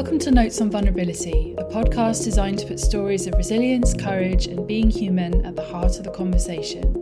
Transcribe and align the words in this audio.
Welcome 0.00 0.18
to 0.20 0.30
Notes 0.30 0.62
on 0.62 0.70
Vulnerability, 0.70 1.54
a 1.58 1.64
podcast 1.64 2.24
designed 2.24 2.58
to 2.60 2.66
put 2.66 2.80
stories 2.80 3.26
of 3.26 3.34
resilience, 3.34 3.92
courage, 3.92 4.46
and 4.46 4.66
being 4.66 4.88
human 4.88 5.44
at 5.44 5.56
the 5.56 5.62
heart 5.62 5.98
of 5.98 6.04
the 6.04 6.10
conversation. 6.10 6.94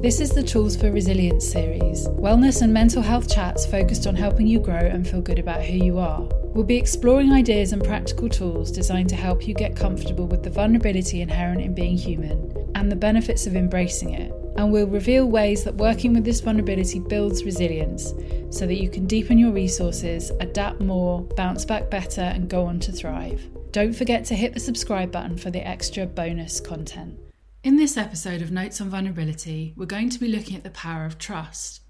This 0.00 0.20
is 0.20 0.30
the 0.30 0.44
Tools 0.44 0.76
for 0.76 0.92
Resilience 0.92 1.44
series, 1.50 2.06
wellness 2.10 2.62
and 2.62 2.72
mental 2.72 3.02
health 3.02 3.28
chats 3.28 3.66
focused 3.66 4.06
on 4.06 4.14
helping 4.14 4.46
you 4.46 4.60
grow 4.60 4.76
and 4.76 5.08
feel 5.08 5.20
good 5.20 5.40
about 5.40 5.64
who 5.64 5.76
you 5.76 5.98
are. 5.98 6.20
We'll 6.44 6.62
be 6.62 6.76
exploring 6.76 7.32
ideas 7.32 7.72
and 7.72 7.82
practical 7.82 8.28
tools 8.28 8.70
designed 8.70 9.08
to 9.08 9.16
help 9.16 9.48
you 9.48 9.54
get 9.54 9.74
comfortable 9.74 10.28
with 10.28 10.44
the 10.44 10.50
vulnerability 10.50 11.20
inherent 11.20 11.62
in 11.62 11.74
being 11.74 11.96
human 11.96 12.70
and 12.76 12.92
the 12.92 12.96
benefits 12.96 13.48
of 13.48 13.56
embracing 13.56 14.14
it 14.14 14.32
and 14.58 14.72
we'll 14.72 14.88
reveal 14.88 15.24
ways 15.24 15.62
that 15.62 15.76
working 15.76 16.12
with 16.12 16.24
this 16.24 16.40
vulnerability 16.40 16.98
builds 16.98 17.44
resilience 17.44 18.12
so 18.50 18.66
that 18.66 18.82
you 18.82 18.90
can 18.90 19.06
deepen 19.06 19.38
your 19.38 19.52
resources, 19.52 20.32
adapt 20.40 20.80
more, 20.80 21.22
bounce 21.36 21.64
back 21.64 21.88
better, 21.88 22.22
and 22.22 22.50
go 22.50 22.66
on 22.66 22.80
to 22.80 22.90
thrive. 22.90 23.48
Don't 23.70 23.92
forget 23.92 24.24
to 24.24 24.34
hit 24.34 24.54
the 24.54 24.60
subscribe 24.60 25.12
button 25.12 25.38
for 25.38 25.52
the 25.52 25.64
extra 25.64 26.06
bonus 26.06 26.58
content. 26.58 27.20
In 27.62 27.76
this 27.76 27.96
episode 27.96 28.42
of 28.42 28.50
Notes 28.50 28.80
on 28.80 28.90
Vulnerability, 28.90 29.74
we're 29.76 29.86
going 29.86 30.10
to 30.10 30.18
be 30.18 30.26
looking 30.26 30.56
at 30.56 30.64
the 30.64 30.70
power 30.70 31.04
of 31.04 31.18
trust. 31.18 31.82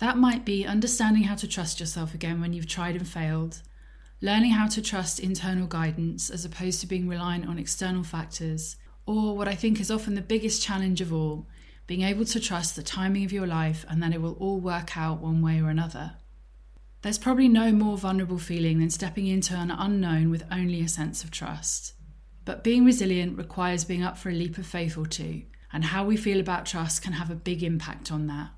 That 0.00 0.18
might 0.18 0.44
be 0.44 0.66
understanding 0.66 1.22
how 1.22 1.36
to 1.36 1.46
trust 1.46 1.78
yourself 1.78 2.12
again 2.12 2.40
when 2.40 2.52
you've 2.52 2.66
tried 2.66 2.96
and 2.96 3.06
failed, 3.06 3.62
learning 4.20 4.50
how 4.50 4.66
to 4.66 4.82
trust 4.82 5.20
internal 5.20 5.68
guidance 5.68 6.28
as 6.28 6.44
opposed 6.44 6.80
to 6.80 6.88
being 6.88 7.06
reliant 7.06 7.46
on 7.46 7.60
external 7.60 8.02
factors, 8.02 8.74
or 9.06 9.36
what 9.36 9.46
I 9.46 9.54
think 9.54 9.80
is 9.80 9.92
often 9.92 10.16
the 10.16 10.22
biggest 10.22 10.60
challenge 10.60 11.00
of 11.00 11.12
all 11.12 11.46
being 11.86 12.02
able 12.02 12.24
to 12.24 12.40
trust 12.40 12.74
the 12.74 12.82
timing 12.82 13.24
of 13.24 13.32
your 13.32 13.46
life 13.46 13.84
and 13.88 14.02
that 14.02 14.12
it 14.12 14.20
will 14.20 14.34
all 14.34 14.58
work 14.58 14.96
out 14.96 15.20
one 15.20 15.40
way 15.40 15.60
or 15.60 15.68
another. 15.68 16.14
There's 17.02 17.18
probably 17.18 17.48
no 17.48 17.70
more 17.70 17.96
vulnerable 17.96 18.38
feeling 18.38 18.80
than 18.80 18.90
stepping 18.90 19.26
into 19.26 19.54
an 19.54 19.70
unknown 19.70 20.30
with 20.30 20.42
only 20.50 20.80
a 20.80 20.88
sense 20.88 21.22
of 21.22 21.30
trust. 21.30 21.92
But 22.44 22.64
being 22.64 22.84
resilient 22.84 23.38
requires 23.38 23.84
being 23.84 24.02
up 24.02 24.18
for 24.18 24.30
a 24.30 24.34
leap 24.34 24.58
of 24.58 24.66
faith 24.66 24.98
or 24.98 25.06
two, 25.06 25.42
and 25.72 25.84
how 25.84 26.04
we 26.04 26.16
feel 26.16 26.40
about 26.40 26.66
trust 26.66 27.02
can 27.02 27.12
have 27.12 27.30
a 27.30 27.36
big 27.36 27.62
impact 27.62 28.10
on 28.10 28.26
that. 28.26 28.50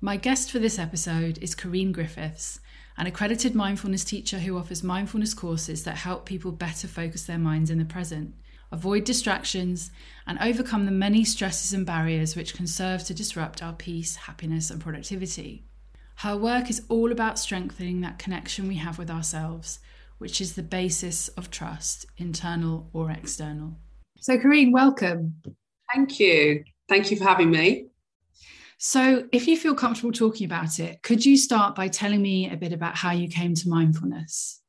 My 0.00 0.16
guest 0.16 0.50
for 0.50 0.58
this 0.58 0.78
episode 0.78 1.38
is 1.38 1.54
Kareen 1.54 1.92
Griffiths, 1.92 2.60
an 2.98 3.06
accredited 3.06 3.54
mindfulness 3.54 4.04
teacher 4.04 4.38
who 4.40 4.58
offers 4.58 4.82
mindfulness 4.82 5.32
courses 5.32 5.84
that 5.84 5.96
help 5.96 6.26
people 6.26 6.52
better 6.52 6.86
focus 6.86 7.24
their 7.24 7.38
minds 7.38 7.70
in 7.70 7.78
the 7.78 7.84
present 7.84 8.34
avoid 8.74 9.04
distractions, 9.04 9.90
and 10.26 10.36
overcome 10.40 10.84
the 10.84 10.90
many 10.90 11.24
stresses 11.24 11.72
and 11.72 11.86
barriers 11.86 12.34
which 12.34 12.54
can 12.54 12.66
serve 12.66 13.04
to 13.04 13.14
disrupt 13.14 13.62
our 13.62 13.72
peace, 13.72 14.16
happiness, 14.16 14.68
and 14.68 14.80
productivity. 14.80 15.64
Her 16.16 16.36
work 16.36 16.68
is 16.68 16.82
all 16.88 17.12
about 17.12 17.38
strengthening 17.38 18.00
that 18.00 18.18
connection 18.18 18.66
we 18.66 18.76
have 18.76 18.98
with 18.98 19.10
ourselves, 19.10 19.78
which 20.18 20.40
is 20.40 20.54
the 20.54 20.62
basis 20.62 21.28
of 21.28 21.50
trust, 21.50 22.06
internal 22.18 22.90
or 22.92 23.10
external. 23.10 23.76
So, 24.18 24.38
Kareen, 24.38 24.72
welcome. 24.72 25.40
Thank 25.92 26.18
you. 26.18 26.64
Thank 26.88 27.10
you 27.10 27.16
for 27.16 27.24
having 27.24 27.50
me. 27.50 27.86
So, 28.78 29.28
if 29.30 29.46
you 29.46 29.56
feel 29.56 29.74
comfortable 29.74 30.12
talking 30.12 30.46
about 30.46 30.80
it, 30.80 31.02
could 31.02 31.24
you 31.24 31.36
start 31.36 31.76
by 31.76 31.88
telling 31.88 32.22
me 32.22 32.50
a 32.50 32.56
bit 32.56 32.72
about 32.72 32.96
how 32.96 33.12
you 33.12 33.28
came 33.28 33.54
to 33.54 33.68
mindfulness? 33.68 34.60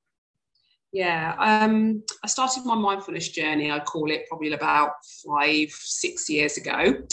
Yeah, 0.96 1.36
um, 1.40 2.04
I 2.24 2.28
started 2.28 2.64
my 2.64 2.74
mindfulness 2.74 3.28
journey, 3.28 3.70
I 3.70 3.82
call 3.82 4.10
it 4.10 4.30
probably 4.30 4.54
about 4.54 4.92
five, 5.28 5.70
six 5.72 6.30
years 6.30 6.56
ago. 6.56 7.04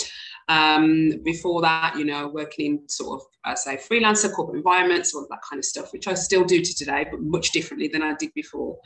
Um, 0.49 1.21
before 1.25 1.63
that, 1.63 1.97
you 1.99 2.05
know, 2.05 2.29
working 2.29 2.67
in 2.67 2.89
sort 2.89 3.21
of, 3.21 3.27
I 3.45 3.55
say, 3.57 3.77
freelancer, 3.77 4.33
corporate 4.33 4.59
environments, 4.59 5.17
all 5.17 5.25
of 5.25 5.29
that 5.31 5.41
kind 5.49 5.59
of 5.59 5.65
stuff, 5.65 5.93
which 5.93 6.07
I 6.07 6.15
still 6.15 6.45
do 6.45 6.61
to 6.61 6.75
today, 6.77 7.09
but 7.11 7.23
much 7.23 7.51
differently 7.51 7.89
than 7.89 8.03
I 8.05 8.15
did 8.15 8.33
before. 8.35 8.79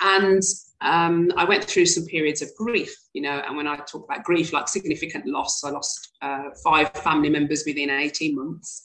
And 0.00 0.42
um, 0.80 1.30
I 1.36 1.44
went 1.44 1.62
through 1.62 1.86
some 1.86 2.06
periods 2.06 2.42
of 2.42 2.48
grief, 2.58 2.96
you 3.12 3.22
know, 3.22 3.42
and 3.46 3.56
when 3.56 3.68
I 3.68 3.76
talk 3.76 4.06
about 4.10 4.24
grief, 4.24 4.52
like 4.52 4.66
significant 4.66 5.26
loss, 5.26 5.62
I 5.62 5.70
lost 5.70 6.16
uh, 6.20 6.50
five 6.64 6.90
family 6.94 7.30
members 7.30 7.62
within 7.64 7.90
18 7.90 8.34
months. 8.34 8.82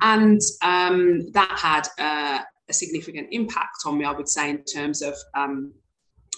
And 0.00 0.40
um, 0.62 1.30
that 1.32 1.58
had 1.58 1.88
uh, 1.98 2.44
a 2.68 2.72
significant 2.72 3.28
impact 3.30 3.78
on 3.86 3.98
me, 3.98 4.04
I 4.04 4.12
would 4.12 4.28
say, 4.28 4.50
in 4.50 4.64
terms 4.64 5.02
of 5.02 5.14
um, 5.34 5.72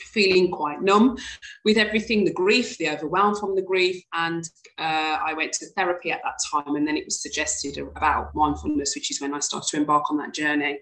feeling 0.05 0.51
quite 0.51 0.83
numb 0.83 1.17
with 1.65 1.77
everything 1.77 2.25
the 2.25 2.33
grief, 2.33 2.79
the 2.79 2.89
overwhelm 2.89 3.35
from 3.37 3.55
the 3.55 3.63
grief. 3.63 4.03
And 4.13 4.49
uh, 4.79 5.19
I 5.25 5.35
went 5.35 5.53
to 5.55 5.67
therapy 5.77 6.11
at 6.11 6.23
that 6.25 6.39
time, 6.51 6.77
and 6.77 6.87
then 6.87 6.97
it 6.97 7.05
was 7.05 7.21
suggested 7.21 7.79
about 7.79 8.35
mindfulness, 8.35 8.95
which 8.95 9.11
is 9.11 9.21
when 9.21 9.35
I 9.35 9.41
started 9.41 9.69
to 9.69 9.77
embark 9.77 10.11
on 10.11 10.17
that 10.19 10.35
journey. 10.35 10.79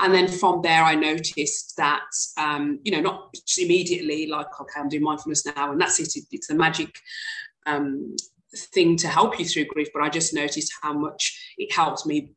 And 0.00 0.12
then 0.12 0.28
from 0.28 0.62
there, 0.62 0.82
I 0.82 0.94
noticed 0.94 1.76
that, 1.76 2.10
um, 2.36 2.80
you 2.84 2.92
know, 2.92 3.00
not 3.00 3.34
immediately 3.58 4.26
like, 4.26 4.60
okay, 4.60 4.80
I'm 4.80 4.88
doing 4.88 5.02
mindfulness 5.02 5.46
now, 5.46 5.72
and 5.72 5.80
that's 5.80 6.00
it, 6.00 6.24
it's 6.30 6.50
a 6.50 6.54
magic. 6.54 6.98
Um, 7.66 8.16
thing 8.72 8.96
to 8.96 9.08
help 9.08 9.38
you 9.38 9.44
through 9.44 9.66
grief, 9.66 9.88
but 9.92 10.02
I 10.02 10.08
just 10.08 10.32
noticed 10.32 10.72
how 10.80 10.94
much 10.94 11.54
it 11.58 11.70
helped 11.70 12.06
me 12.06 12.32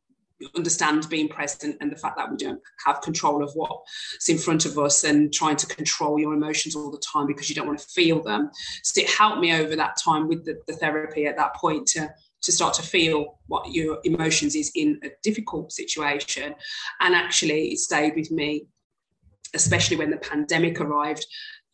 understand 0.56 1.08
being 1.08 1.28
present 1.28 1.76
and 1.80 1.90
the 1.90 1.96
fact 1.96 2.16
that 2.16 2.30
we 2.30 2.36
don't 2.36 2.60
have 2.84 3.00
control 3.00 3.42
of 3.42 3.52
what's 3.54 4.28
in 4.28 4.38
front 4.38 4.64
of 4.64 4.78
us 4.78 5.04
and 5.04 5.32
trying 5.32 5.56
to 5.56 5.66
control 5.66 6.18
your 6.18 6.34
emotions 6.34 6.76
all 6.76 6.90
the 6.90 7.02
time 7.12 7.26
because 7.26 7.48
you 7.48 7.54
don't 7.54 7.66
want 7.66 7.78
to 7.78 7.88
feel 7.88 8.22
them. 8.22 8.50
So 8.82 9.00
it 9.00 9.10
helped 9.10 9.40
me 9.40 9.52
over 9.54 9.76
that 9.76 9.96
time 10.02 10.28
with 10.28 10.44
the, 10.44 10.60
the 10.66 10.74
therapy 10.74 11.26
at 11.26 11.36
that 11.36 11.54
point 11.54 11.86
to 11.88 12.12
to 12.42 12.52
start 12.52 12.74
to 12.74 12.82
feel 12.82 13.38
what 13.46 13.72
your 13.72 13.98
emotions 14.04 14.54
is 14.54 14.70
in 14.74 15.00
a 15.04 15.08
difficult 15.22 15.72
situation. 15.72 16.54
And 17.00 17.14
actually, 17.14 17.68
it 17.68 17.78
stayed 17.78 18.14
with 18.16 18.30
me, 18.30 18.66
especially 19.54 19.96
when 19.96 20.10
the 20.10 20.18
pandemic 20.18 20.80
arrived. 20.80 21.24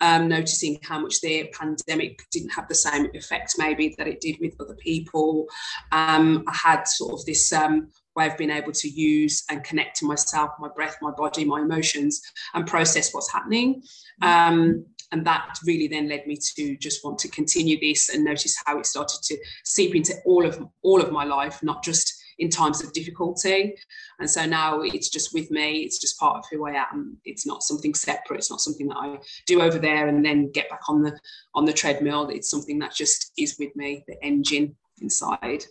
Um, 0.01 0.29
noticing 0.29 0.79
how 0.85 1.01
much 1.01 1.21
the 1.23 1.53
pandemic 1.59 2.21
didn't 2.31 2.51
have 2.51 2.69
the 2.69 2.75
same 2.77 3.09
effect 3.15 3.57
maybe 3.59 3.97
that 3.99 4.07
it 4.07 4.21
did 4.21 4.37
with 4.41 4.55
other 4.61 4.77
people. 4.77 5.49
Um, 5.91 6.45
I 6.47 6.55
had 6.55 6.85
sort 6.85 7.15
of 7.15 7.27
this 7.27 7.53
um, 7.53 7.91
way 8.19 8.27
of 8.27 8.37
being 8.37 8.51
able 8.51 8.73
to 8.73 8.89
use 8.89 9.45
and 9.49 9.65
connect 9.65 9.97
to 9.99 10.07
myself, 10.07 10.51
my 10.59 10.69
breath, 10.69 10.97
my 11.01 11.13
body, 11.13 11.45
my 11.45 11.61
emotions, 11.61 12.21
and 12.55 12.67
process 12.67 13.15
what's 13.15 13.33
happening. 13.33 13.83
Um, 14.23 14.85
and 15.13 15.27
that 15.27 15.59
really 15.65 15.89
then 15.89 16.09
led 16.09 16.27
me 16.27 16.37
to 16.57 16.77
just 16.77 17.05
want 17.05 17.19
to 17.21 17.29
continue 17.29 17.81
this 17.81 18.11
and 18.11 18.25
notice 18.25 18.55
how 18.67 18.79
it 18.79 18.87
started 18.87 19.21
to 19.23 19.39
seep 19.65 19.95
into 19.95 20.15
all 20.27 20.45
of 20.45 20.63
all 20.83 21.01
of 21.01 21.11
my 21.11 21.25
life, 21.25 21.63
not 21.63 21.83
just 21.83 22.15
in 22.39 22.49
times 22.51 22.83
of 22.83 22.93
difficulty. 22.93 23.75
And 24.21 24.31
so 24.31 24.47
now 24.47 24.81
it's 24.83 25.09
just 25.09 25.35
with 25.35 25.51
me, 25.51 25.81
it's 25.81 25.99
just 25.99 26.19
part 26.19 26.37
of 26.37 26.45
who 26.51 26.67
I 26.67 26.73
am. 26.73 27.17
It's 27.25 27.47
not 27.47 27.63
something 27.63 27.95
separate, 27.95 28.39
it's 28.39 28.51
not 28.51 28.61
something 28.61 28.89
that 28.89 28.97
I 28.97 29.19
do 29.47 29.63
over 29.63 29.79
there 29.79 30.09
and 30.09 30.25
then 30.25 30.53
get 30.53 30.69
back 30.69 30.83
on 30.89 31.03
the 31.03 31.19
on 31.55 31.65
the 31.65 31.73
treadmill. 31.73 32.29
It's 32.29 32.51
something 32.51 32.79
that 32.81 32.95
just 32.95 33.33
is 33.39 33.57
with 33.59 33.75
me, 33.77 34.05
the 34.07 34.23
engine 34.23 34.77
inside. 35.01 35.65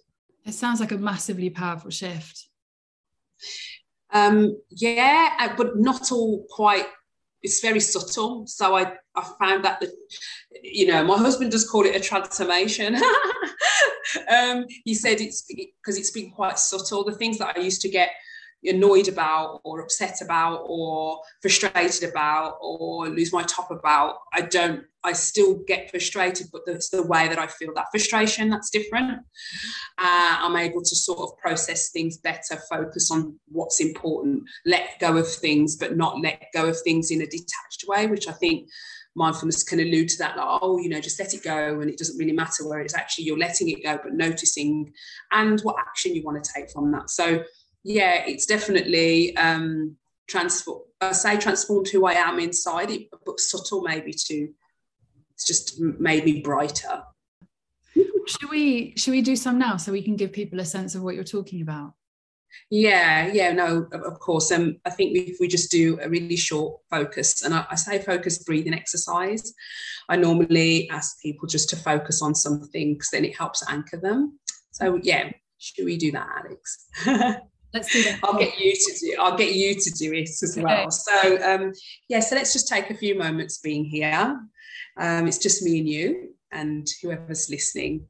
It 0.47 0.53
sounds 0.53 0.79
like 0.79 0.93
a 0.93 0.97
massively 0.97 1.49
powerful 1.49 1.91
shift. 1.91 2.47
Um, 4.13 4.61
yeah, 4.69 5.33
uh, 5.41 5.53
but 5.57 5.77
not 5.77 6.09
all 6.13 6.45
quite. 6.49 6.85
It's 7.43 7.59
very 7.59 7.81
subtle. 7.81 8.47
So 8.47 8.75
I, 8.75 8.93
I 9.13 9.29
found 9.39 9.65
that 9.65 9.81
the, 9.81 9.91
you 10.63 10.87
know, 10.87 11.03
my 11.03 11.17
husband 11.17 11.51
does 11.51 11.69
call 11.69 11.85
it 11.85 11.97
a 11.97 11.99
transformation. 11.99 12.95
um, 14.31 14.65
he 14.85 14.93
said 14.93 15.19
it's 15.19 15.41
because 15.41 15.97
it's 15.97 16.11
been 16.11 16.31
quite 16.31 16.57
subtle. 16.57 17.03
The 17.03 17.15
things 17.15 17.37
that 17.39 17.57
I 17.57 17.59
used 17.59 17.81
to 17.81 17.89
get 17.89 18.11
annoyed 18.63 19.07
about 19.07 19.61
or 19.63 19.81
upset 19.81 20.21
about 20.21 20.63
or 20.67 21.19
frustrated 21.41 22.09
about 22.09 22.57
or 22.61 23.07
lose 23.07 23.31
my 23.31 23.43
top 23.43 23.71
about. 23.71 24.17
I 24.33 24.41
don't 24.41 24.83
i 25.03 25.13
still 25.13 25.63
get 25.67 25.89
frustrated 25.89 26.47
but 26.51 26.61
it's 26.67 26.89
the 26.89 27.03
way 27.03 27.27
that 27.27 27.39
i 27.39 27.47
feel 27.47 27.71
that 27.73 27.85
frustration 27.91 28.49
that's 28.49 28.69
different. 28.69 29.11
Uh, 29.97 30.35
i'm 30.41 30.55
able 30.57 30.81
to 30.81 30.95
sort 30.95 31.19
of 31.19 31.37
process 31.37 31.91
things 31.91 32.17
better 32.17 32.57
focus 32.69 33.09
on 33.11 33.37
what's 33.47 33.79
important 33.79 34.43
let 34.65 34.99
go 34.99 35.15
of 35.15 35.27
things 35.27 35.75
but 35.75 35.95
not 35.95 36.19
let 36.21 36.47
go 36.53 36.67
of 36.67 36.77
things 36.81 37.11
in 37.11 37.21
a 37.21 37.27
detached 37.27 37.85
way 37.87 38.07
which 38.07 38.27
i 38.27 38.33
think 38.33 38.67
mindfulness 39.15 39.63
can 39.63 39.79
allude 39.79 40.07
to 40.07 40.17
that 40.19 40.37
like 40.37 40.59
oh 40.61 40.77
you 40.77 40.89
know 40.89 41.01
just 41.01 41.19
let 41.19 41.33
it 41.33 41.43
go 41.43 41.79
and 41.79 41.89
it 41.89 41.97
doesn't 41.97 42.17
really 42.17 42.33
matter 42.33 42.67
where 42.67 42.79
it's 42.79 42.95
actually 42.95 43.25
you're 43.25 43.37
letting 43.37 43.69
it 43.69 43.83
go 43.83 43.97
but 44.03 44.13
noticing 44.13 44.93
and 45.31 45.59
what 45.61 45.75
action 45.79 46.13
you 46.13 46.23
want 46.23 46.41
to 46.41 46.51
take 46.55 46.69
from 46.69 46.91
that. 46.91 47.09
So 47.09 47.43
yeah, 47.87 48.25
it's 48.27 48.45
definitely 48.45 49.35
um, 49.37 49.95
transform. 50.27 50.81
I 50.99 51.13
say 51.13 51.37
transformed 51.37 51.87
who 51.87 52.05
I 52.05 52.13
am 52.13 52.37
inside, 52.37 52.91
it, 52.91 53.07
but 53.25 53.39
subtle 53.39 53.81
maybe 53.81 54.11
too. 54.13 54.49
It's 55.33 55.47
just 55.47 55.79
made 55.79 56.25
me 56.25 56.41
brighter. 56.41 57.03
Should 57.95 58.49
we 58.49 58.93
should 58.97 59.11
we 59.11 59.21
do 59.21 59.37
some 59.37 59.57
now 59.57 59.77
so 59.77 59.93
we 59.93 60.01
can 60.01 60.17
give 60.17 60.33
people 60.33 60.59
a 60.59 60.65
sense 60.65 60.95
of 60.95 61.01
what 61.01 61.15
you're 61.15 61.23
talking 61.23 61.61
about? 61.61 61.93
Yeah, 62.69 63.31
yeah, 63.31 63.53
no, 63.53 63.87
of 63.93 64.19
course. 64.19 64.51
Um, 64.51 64.77
I 64.83 64.89
think 64.89 65.15
if 65.15 65.37
we 65.39 65.47
just 65.47 65.71
do 65.71 65.97
a 66.01 66.09
really 66.09 66.35
short 66.35 66.81
focus, 66.89 67.43
and 67.43 67.53
I, 67.53 67.67
I 67.71 67.75
say 67.75 67.99
focus 67.99 68.43
breathing 68.43 68.73
exercise, 68.73 69.53
I 70.09 70.17
normally 70.17 70.89
ask 70.89 71.21
people 71.21 71.47
just 71.47 71.69
to 71.69 71.77
focus 71.77 72.21
on 72.21 72.35
something 72.35 72.95
because 72.95 73.11
then 73.11 73.23
it 73.23 73.37
helps 73.37 73.63
anchor 73.69 73.97
them. 73.97 74.39
So 74.71 74.99
yeah, 75.01 75.31
should 75.57 75.85
we 75.85 75.95
do 75.95 76.11
that, 76.11 76.27
Alex? 76.43 77.39
Let's 77.77 77.93
do 77.93 78.03
that. 78.03 78.19
I'll 78.23 78.39
get 78.39 78.57
you 78.59 78.73
to 78.73 78.99
do. 78.99 79.15
I'll 79.19 79.37
get 79.37 79.53
you 79.53 79.75
to 79.75 79.91
do 79.91 80.13
it 80.13 80.29
as 80.29 80.57
well. 80.59 80.89
So 80.89 81.37
um, 81.43 81.73
yeah, 82.09 82.21
so 82.21 82.35
let's 82.35 82.51
just 82.51 82.67
take 82.67 82.89
a 82.89 82.97
few 82.97 83.15
moments 83.15 83.59
being 83.59 83.85
here. 83.85 84.39
Um, 84.97 85.27
it's 85.27 85.37
just 85.37 85.61
me 85.61 85.77
and 85.77 85.87
you, 85.87 86.29
and 86.51 86.87
whoever's 87.03 87.51
listening. 87.51 88.07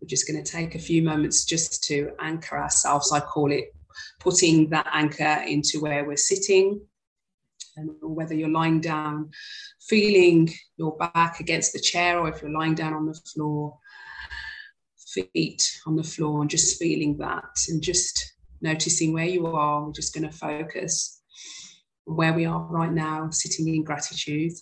We're 0.00 0.08
just 0.08 0.26
going 0.26 0.42
to 0.42 0.50
take 0.50 0.74
a 0.74 0.80
few 0.80 1.02
moments 1.02 1.44
just 1.44 1.84
to 1.84 2.10
anchor 2.18 2.58
ourselves. 2.58 3.12
I 3.12 3.20
call 3.20 3.52
it 3.52 3.72
putting 4.18 4.68
that 4.70 4.88
anchor 4.92 5.44
into 5.46 5.80
where 5.80 6.04
we're 6.04 6.16
sitting, 6.16 6.80
and 7.76 7.90
whether 8.02 8.34
you're 8.34 8.48
lying 8.48 8.80
down, 8.80 9.30
feeling 9.88 10.52
your 10.78 10.96
back 10.96 11.38
against 11.38 11.72
the 11.72 11.80
chair, 11.80 12.18
or 12.18 12.28
if 12.28 12.42
you're 12.42 12.50
lying 12.50 12.74
down 12.74 12.92
on 12.92 13.06
the 13.06 13.14
floor, 13.32 13.78
feet 14.98 15.62
on 15.86 15.94
the 15.94 16.02
floor, 16.02 16.40
and 16.40 16.50
just 16.50 16.76
feeling 16.76 17.16
that, 17.18 17.54
and 17.68 17.80
just 17.80 18.32
noticing 18.60 19.12
where 19.12 19.24
you 19.24 19.46
are. 19.46 19.84
We're 19.84 19.92
just 19.92 20.14
going 20.14 20.28
to 20.28 20.36
focus 20.36 21.20
where 22.04 22.32
we 22.32 22.44
are 22.44 22.60
right 22.60 22.92
now, 22.92 23.30
sitting 23.30 23.68
in 23.68 23.82
gratitude. 23.82 24.52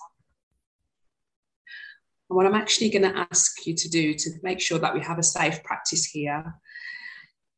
And 2.30 2.36
what 2.36 2.46
I'm 2.46 2.54
actually 2.54 2.90
going 2.90 3.10
to 3.10 3.26
ask 3.30 3.66
you 3.66 3.74
to 3.74 3.88
do 3.88 4.14
to 4.14 4.30
make 4.42 4.60
sure 4.60 4.78
that 4.78 4.94
we 4.94 5.00
have 5.00 5.18
a 5.18 5.22
safe 5.22 5.62
practice 5.62 6.04
here 6.06 6.54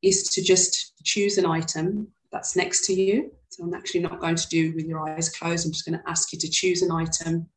is 0.03 0.29
to 0.31 0.43
just 0.43 0.93
choose 1.05 1.39
an 1.39 1.47
item 1.47 2.09
that's 2.33 2.57
next 2.57 2.85
to 2.87 2.93
you. 2.93 3.31
So 3.49 3.65
I'm 3.65 3.75
actually 3.75 4.01
not 4.01 4.21
going 4.21 4.35
to 4.35 4.49
do 4.49 4.75
with 4.75 4.87
your 4.87 5.09
eyes 5.09 5.29
closed. 5.31 5.67
I'm 5.67 5.73
just 5.73 5.87
going 5.87 5.99
to 5.99 6.11
ask 6.11 6.33
you 6.33 6.39
to 6.39 6.51
choose 6.51 6.83
an 6.83 6.91
item 6.91 7.49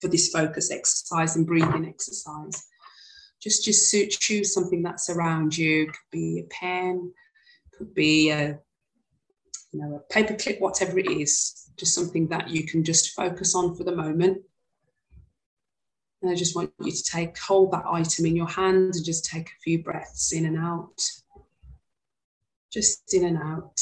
for 0.00 0.08
this 0.08 0.28
focus 0.28 0.70
exercise 0.70 1.36
and 1.36 1.46
breathing 1.46 1.86
exercise. 1.86 2.66
Just 3.42 3.64
just 3.64 3.92
choose 4.20 4.52
something 4.52 4.82
that's 4.82 5.10
around 5.10 5.56
you. 5.56 5.86
Could 5.86 5.96
be 6.10 6.40
a 6.40 6.54
pen, 6.54 7.12
could 7.76 7.94
be 7.94 8.30
a 8.30 8.58
you 9.72 9.80
know 9.80 9.96
a 9.96 10.12
paper 10.12 10.34
clip, 10.34 10.60
whatever 10.60 10.98
it 10.98 11.10
is. 11.10 11.70
Just 11.76 11.94
something 11.94 12.28
that 12.28 12.48
you 12.48 12.64
can 12.64 12.84
just 12.84 13.14
focus 13.14 13.54
on 13.54 13.76
for 13.76 13.84
the 13.84 13.94
moment. 13.94 14.38
And 16.22 16.30
I 16.30 16.34
just 16.34 16.56
want 16.56 16.72
you 16.80 16.90
to 16.90 17.02
take 17.02 17.36
hold 17.38 17.72
that 17.72 17.84
item 17.86 18.24
in 18.24 18.34
your 18.34 18.48
hand 18.48 18.94
and 18.94 19.04
just 19.04 19.26
take 19.26 19.48
a 19.48 19.60
few 19.62 19.82
breaths 19.82 20.32
in 20.32 20.46
and 20.46 20.58
out 20.58 20.98
just 22.76 23.14
in 23.14 23.24
and 23.24 23.38
out. 23.38 23.80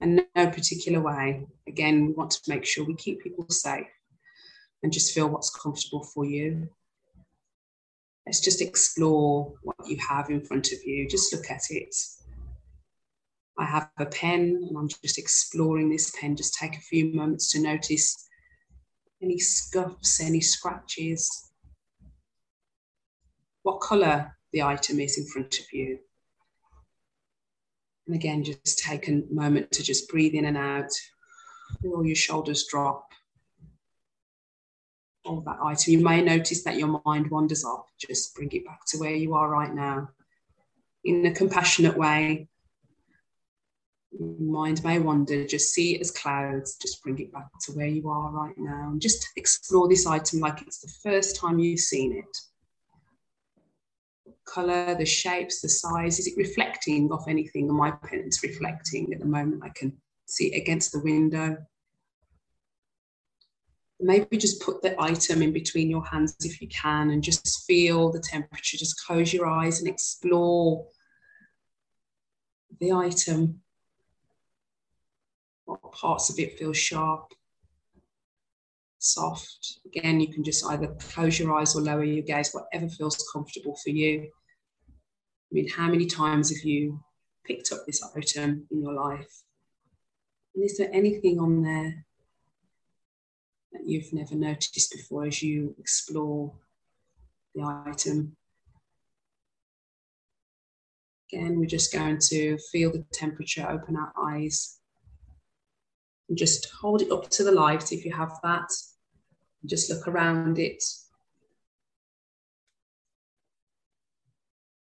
And 0.00 0.22
no 0.34 0.46
particular 0.46 1.00
way. 1.00 1.46
Again, 1.66 2.06
we 2.06 2.12
want 2.12 2.30
to 2.30 2.40
make 2.48 2.64
sure 2.64 2.84
we 2.84 2.94
keep 2.94 3.22
people 3.22 3.44
safe 3.50 3.86
and 4.82 4.90
just 4.90 5.12
feel 5.12 5.28
what's 5.28 5.50
comfortable 5.50 6.02
for 6.02 6.24
you. 6.24 6.68
Let's 8.28 8.40
just 8.40 8.60
explore 8.60 9.54
what 9.62 9.88
you 9.88 9.96
have 10.06 10.28
in 10.28 10.42
front 10.42 10.70
of 10.70 10.84
you. 10.84 11.08
Just 11.08 11.32
look 11.32 11.50
at 11.50 11.62
it. 11.70 11.96
I 13.58 13.64
have 13.64 13.88
a 13.98 14.04
pen 14.04 14.68
and 14.68 14.76
I'm 14.76 14.86
just 14.86 15.16
exploring 15.16 15.88
this 15.88 16.10
pen. 16.10 16.36
Just 16.36 16.52
take 16.52 16.76
a 16.76 16.80
few 16.80 17.14
moments 17.14 17.50
to 17.52 17.58
notice 17.58 18.28
any 19.22 19.38
scuffs, 19.38 20.20
any 20.20 20.42
scratches, 20.42 21.50
what 23.62 23.80
colour 23.80 24.36
the 24.52 24.62
item 24.62 25.00
is 25.00 25.16
in 25.16 25.24
front 25.24 25.58
of 25.58 25.64
you. 25.72 25.98
And 28.06 28.14
again, 28.14 28.44
just 28.44 28.78
take 28.78 29.08
a 29.08 29.22
moment 29.30 29.72
to 29.72 29.82
just 29.82 30.06
breathe 30.10 30.34
in 30.34 30.44
and 30.44 30.58
out. 30.58 30.90
Feel 31.80 32.04
your 32.04 32.14
shoulders 32.14 32.66
drop. 32.70 33.08
That 35.44 35.58
item. 35.62 35.92
You 35.92 36.02
may 36.02 36.22
notice 36.22 36.64
that 36.64 36.76
your 36.76 37.00
mind 37.04 37.30
wanders 37.30 37.64
off. 37.64 37.86
Just 37.98 38.34
bring 38.34 38.50
it 38.52 38.64
back 38.64 38.80
to 38.88 38.98
where 38.98 39.14
you 39.14 39.34
are 39.34 39.48
right 39.48 39.72
now 39.72 40.08
in 41.04 41.26
a 41.26 41.34
compassionate 41.34 41.96
way. 41.96 42.48
Mind 44.18 44.82
may 44.82 44.98
wander, 44.98 45.46
just 45.46 45.74
see 45.74 45.94
it 45.94 46.00
as 46.00 46.10
clouds, 46.10 46.76
just 46.76 47.02
bring 47.02 47.18
it 47.18 47.30
back 47.30 47.46
to 47.66 47.72
where 47.72 47.86
you 47.86 48.08
are 48.08 48.30
right 48.30 48.56
now 48.56 48.88
and 48.90 49.00
just 49.00 49.28
explore 49.36 49.86
this 49.86 50.06
item 50.06 50.40
like 50.40 50.62
it's 50.62 50.80
the 50.80 51.10
first 51.10 51.36
time 51.36 51.58
you've 51.58 51.80
seen 51.80 52.16
it 52.16 52.38
color, 54.48 54.94
the 54.94 55.06
shapes, 55.06 55.60
the 55.60 55.68
size? 55.68 56.18
Is 56.18 56.26
it 56.26 56.34
reflecting 56.36 57.10
off 57.12 57.28
anything? 57.28 57.72
My 57.72 57.90
pen's 57.90 58.42
reflecting 58.42 59.12
at 59.12 59.20
the 59.20 59.26
moment. 59.26 59.62
I 59.62 59.68
can 59.70 59.96
see 60.26 60.52
it 60.52 60.60
against 60.60 60.92
the 60.92 61.00
window. 61.00 61.56
Maybe 64.00 64.36
just 64.36 64.62
put 64.62 64.80
the 64.80 65.00
item 65.00 65.42
in 65.42 65.52
between 65.52 65.90
your 65.90 66.04
hands 66.04 66.36
if 66.44 66.60
you 66.60 66.68
can 66.68 67.10
and 67.10 67.22
just 67.22 67.66
feel 67.66 68.12
the 68.12 68.20
temperature. 68.20 68.76
Just 68.76 69.04
close 69.04 69.32
your 69.32 69.46
eyes 69.46 69.80
and 69.80 69.88
explore 69.88 70.86
the 72.80 72.92
item. 72.92 73.60
What 75.64 75.80
parts 75.92 76.30
of 76.30 76.38
it 76.38 76.58
feel 76.58 76.72
sharp, 76.72 77.34
soft. 78.98 79.78
Again, 79.86 80.20
you 80.20 80.32
can 80.32 80.44
just 80.44 80.64
either 80.66 80.94
close 81.12 81.38
your 81.38 81.56
eyes 81.56 81.74
or 81.74 81.82
lower 81.82 82.04
your 82.04 82.22
gaze, 82.22 82.52
whatever 82.52 82.88
feels 82.88 83.28
comfortable 83.32 83.76
for 83.82 83.90
you. 83.90 84.30
I 84.88 85.52
mean, 85.52 85.68
how 85.68 85.88
many 85.88 86.06
times 86.06 86.54
have 86.54 86.64
you 86.64 87.00
picked 87.44 87.72
up 87.72 87.80
this 87.86 88.02
item 88.14 88.66
in 88.70 88.82
your 88.82 88.92
life? 88.92 89.42
And 90.54 90.64
is 90.64 90.76
there 90.76 90.90
anything 90.92 91.38
on 91.38 91.62
there 91.62 92.04
that 93.72 93.86
you've 93.86 94.12
never 94.12 94.34
noticed 94.34 94.92
before 94.92 95.26
as 95.26 95.42
you 95.42 95.74
explore 95.78 96.52
the 97.54 97.62
item? 97.86 98.36
Again, 101.32 101.58
we're 101.58 101.66
just 101.66 101.92
going 101.92 102.18
to 102.30 102.58
feel 102.72 102.90
the 102.90 103.04
temperature, 103.12 103.68
open 103.68 103.96
our 103.96 104.12
eyes, 104.18 104.78
and 106.28 106.38
just 106.38 106.70
hold 106.80 107.02
it 107.02 107.12
up 107.12 107.28
to 107.30 107.44
the 107.44 107.52
light 107.52 107.92
if 107.92 108.04
you 108.04 108.12
have 108.12 108.38
that. 108.42 108.70
Just 109.66 109.90
look 109.90 110.08
around 110.08 110.58
it 110.58 110.82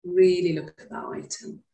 Really 0.06 0.52
look 0.52 0.72
at 0.80 0.88
that 0.90 1.04
item. 1.04 1.64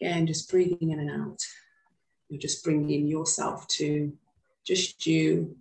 Again, 0.00 0.26
just 0.26 0.48
breathing 0.48 0.92
in 0.92 1.00
and 1.00 1.10
out. 1.10 1.40
You're 2.28 2.40
just 2.40 2.62
bringing 2.62 3.08
yourself 3.08 3.66
to 3.68 4.12
just 4.66 5.06
you, 5.06 5.56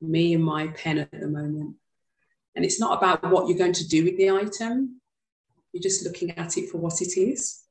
me 0.00 0.34
and 0.34 0.44
my 0.44 0.68
pen 0.68 0.98
at 0.98 1.10
the 1.10 1.28
moment. 1.28 1.76
And 2.54 2.64
it's 2.64 2.80
not 2.80 2.98
about 2.98 3.30
what 3.30 3.48
you're 3.48 3.58
going 3.58 3.72
to 3.74 3.88
do 3.88 4.04
with 4.04 4.16
the 4.16 4.30
item, 4.30 5.00
you're 5.72 5.82
just 5.82 6.04
looking 6.04 6.30
at 6.32 6.56
it 6.56 6.70
for 6.70 6.78
what 6.78 7.00
it 7.00 7.18
is. 7.18 7.62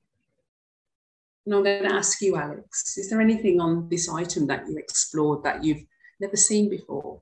And 1.45 1.55
I'm 1.55 1.63
going 1.63 1.83
to 1.83 1.93
ask 1.93 2.21
you, 2.21 2.35
Alex, 2.35 2.97
is 2.97 3.09
there 3.09 3.21
anything 3.21 3.61
on 3.61 3.87
this 3.89 4.09
item 4.09 4.47
that 4.47 4.67
you 4.67 4.77
explored 4.77 5.43
that 5.43 5.63
you've 5.63 5.85
never 6.19 6.35
seen 6.35 6.69
before? 6.69 7.21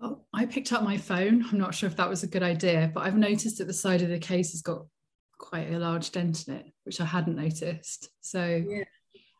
Oh, 0.00 0.20
I 0.32 0.46
picked 0.46 0.72
up 0.72 0.82
my 0.82 0.96
phone. 0.96 1.44
I'm 1.50 1.58
not 1.58 1.74
sure 1.74 1.88
if 1.88 1.96
that 1.96 2.08
was 2.08 2.22
a 2.22 2.28
good 2.28 2.42
idea, 2.42 2.90
but 2.92 3.04
I've 3.04 3.16
noticed 3.16 3.58
that 3.58 3.66
the 3.66 3.72
side 3.72 4.02
of 4.02 4.08
the 4.08 4.18
case 4.18 4.52
has 4.52 4.62
got 4.62 4.86
quite 5.38 5.72
a 5.72 5.78
large 5.78 6.10
dent 6.10 6.46
in 6.46 6.54
it, 6.54 6.66
which 6.84 7.00
I 7.00 7.04
hadn't 7.04 7.36
noticed. 7.36 8.10
So, 8.20 8.64
yeah. 8.68 8.84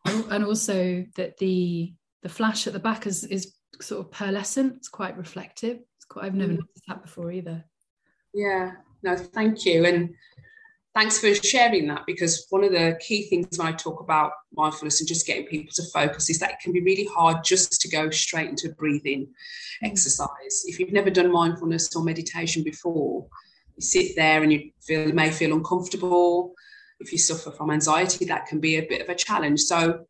And 0.05 0.45
also 0.45 1.05
that 1.17 1.37
the 1.39 1.93
the 2.23 2.29
flash 2.29 2.67
at 2.67 2.73
the 2.73 2.79
back 2.79 3.07
is 3.07 3.25
is 3.25 3.55
sort 3.81 4.05
of 4.05 4.11
pearlescent. 4.11 4.77
It's 4.77 4.89
quite 4.89 5.17
reflective. 5.17 5.79
It's 5.97 6.05
quite. 6.09 6.25
I've 6.25 6.35
never 6.35 6.53
mm. 6.53 6.59
noticed 6.59 6.85
that 6.89 7.03
before 7.03 7.33
either. 7.33 7.65
Yeah. 8.35 8.73
No, 9.03 9.17
thank 9.17 9.65
you. 9.65 9.87
And 9.87 10.15
thanks 10.95 11.19
for 11.19 11.33
sharing 11.35 11.87
that 11.89 12.03
because 12.07 12.47
one 12.51 12.65
of 12.65 12.73
the 12.73 12.99
key 13.01 13.29
things 13.29 13.57
when 13.57 13.69
I 13.69 13.73
talk 13.73 14.01
about 14.01 14.33
mindfulness 14.53 15.01
and 15.01 15.09
just 15.09 15.27
getting 15.27 15.47
people 15.47 15.73
to 15.75 15.83
focus 15.93 16.29
is 16.29 16.39
that 16.41 16.51
it 16.51 16.61
can 16.61 16.73
be 16.73 16.83
really 16.83 17.07
hard 17.15 17.45
just 17.45 17.81
to 17.81 17.89
go 17.89 18.11
straight 18.11 18.49
into 18.49 18.69
a 18.69 18.75
breathing 18.75 19.27
mm. 19.27 19.89
exercise. 19.89 20.65
If 20.67 20.81
you've 20.81 20.93
never 20.93 21.11
done 21.11 21.31
mindfulness 21.31 21.95
or 21.95 22.03
meditation 22.03 22.65
before, 22.65 23.27
you 23.77 23.83
sit 23.83 24.17
there 24.17 24.43
and 24.43 24.53
you 24.53 24.71
feel 24.83 25.13
may 25.13 25.31
feel 25.31 25.55
uncomfortable. 25.55 26.55
If 27.01 27.13
you 27.13 27.19
suffer 27.19 27.51
from 27.51 27.71
anxiety, 27.71 28.25
that 28.27 28.47
can 28.47 28.61
be 28.61 28.77
a 28.77 28.87
bit 28.87 29.03
of 29.03 29.09
a 29.09 29.15
challenge. 29.15 29.61
So 29.61 30.05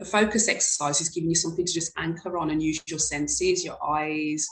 a 0.00 0.04
focus 0.04 0.48
exercise 0.48 1.00
is 1.00 1.10
giving 1.10 1.28
you 1.28 1.36
something 1.36 1.66
to 1.66 1.72
just 1.72 1.92
anchor 1.98 2.38
on 2.38 2.50
and 2.50 2.62
use 2.62 2.80
your 2.86 2.98
senses, 2.98 3.64
your 3.64 3.82
eyes, 3.84 4.46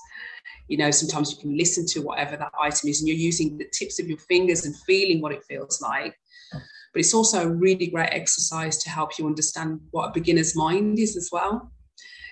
you 0.68 0.76
know 0.76 0.90
sometimes 0.90 1.32
you 1.32 1.38
can 1.38 1.56
listen 1.56 1.86
to 1.86 2.00
whatever 2.00 2.36
that 2.36 2.52
item 2.60 2.90
is 2.90 3.00
and 3.00 3.08
you're 3.08 3.16
using 3.16 3.56
the 3.56 3.66
tips 3.72 3.98
of 3.98 4.06
your 4.06 4.18
fingers 4.18 4.66
and 4.66 4.76
feeling 4.86 5.22
what 5.22 5.32
it 5.32 5.42
feels 5.44 5.80
like. 5.80 6.14
But 6.52 7.00
it's 7.00 7.14
also 7.14 7.42
a 7.42 7.50
really 7.50 7.86
great 7.86 8.10
exercise 8.12 8.76
to 8.78 8.90
help 8.90 9.18
you 9.18 9.26
understand 9.26 9.80
what 9.90 10.08
a 10.08 10.12
beginner's 10.12 10.54
mind 10.54 10.98
is 10.98 11.16
as 11.16 11.30
well 11.32 11.70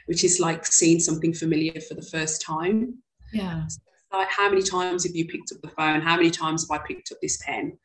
which 0.06 0.24
is 0.24 0.40
like 0.40 0.64
seeing 0.64 0.98
something 0.98 1.34
familiar 1.34 1.80
for 1.80 1.94
the 1.94 2.02
first 2.02 2.40
time. 2.40 2.94
Yeah. 3.32 3.66
So 3.66 3.80
like 4.12 4.28
how 4.28 4.48
many 4.48 4.62
times 4.62 5.04
have 5.04 5.14
you 5.14 5.26
picked 5.26 5.52
up 5.52 5.60
the 5.62 5.68
phone 5.68 6.00
how 6.00 6.16
many 6.16 6.30
times 6.30 6.68
have 6.68 6.80
i 6.80 6.86
picked 6.86 7.12
up 7.12 7.18
this 7.20 7.38
pen 7.44 7.76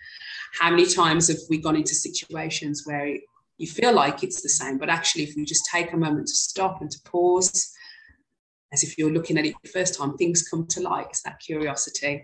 how 0.60 0.70
many 0.70 0.86
times 0.86 1.28
have 1.28 1.38
we 1.50 1.58
gone 1.58 1.76
into 1.76 1.96
situations 1.96 2.84
where 2.86 3.18
you 3.58 3.68
feel 3.68 3.94
like 3.94 4.24
it's 4.24 4.42
the 4.42 4.50
same 4.50 4.78
but 4.78 4.90
actually 4.90 5.24
if 5.24 5.36
you 5.36 5.46
just 5.46 5.68
take 5.72 5.94
a 5.94 5.98
moment 5.98 6.28
to 6.28 6.34
stop 6.34 6.82
and 6.82 6.92
to 6.92 7.00
pause 7.04 7.74
as 8.72 8.84
if 8.84 8.98
you're 8.98 9.12
looking 9.12 9.38
at 9.38 9.46
it 9.46 9.56
the 9.64 9.70
first 9.70 9.98
time, 9.98 10.18
things 10.18 10.48
come 10.48 10.66
to 10.68 10.82
light. 10.82 11.08
It's 11.10 11.24
that 11.24 11.40
curiosity. 11.40 12.24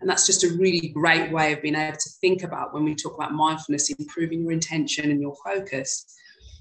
And 0.00 0.10
that's 0.10 0.26
just 0.26 0.44
a 0.44 0.54
really 0.56 0.88
great 0.88 1.32
way 1.32 1.52
of 1.52 1.62
being 1.62 1.76
able 1.76 1.96
to 1.96 2.10
think 2.20 2.42
about 2.42 2.74
when 2.74 2.84
we 2.84 2.94
talk 2.94 3.14
about 3.14 3.32
mindfulness, 3.32 3.90
improving 3.90 4.42
your 4.42 4.52
intention 4.52 5.10
and 5.10 5.20
your 5.20 5.34
focus, 5.44 6.04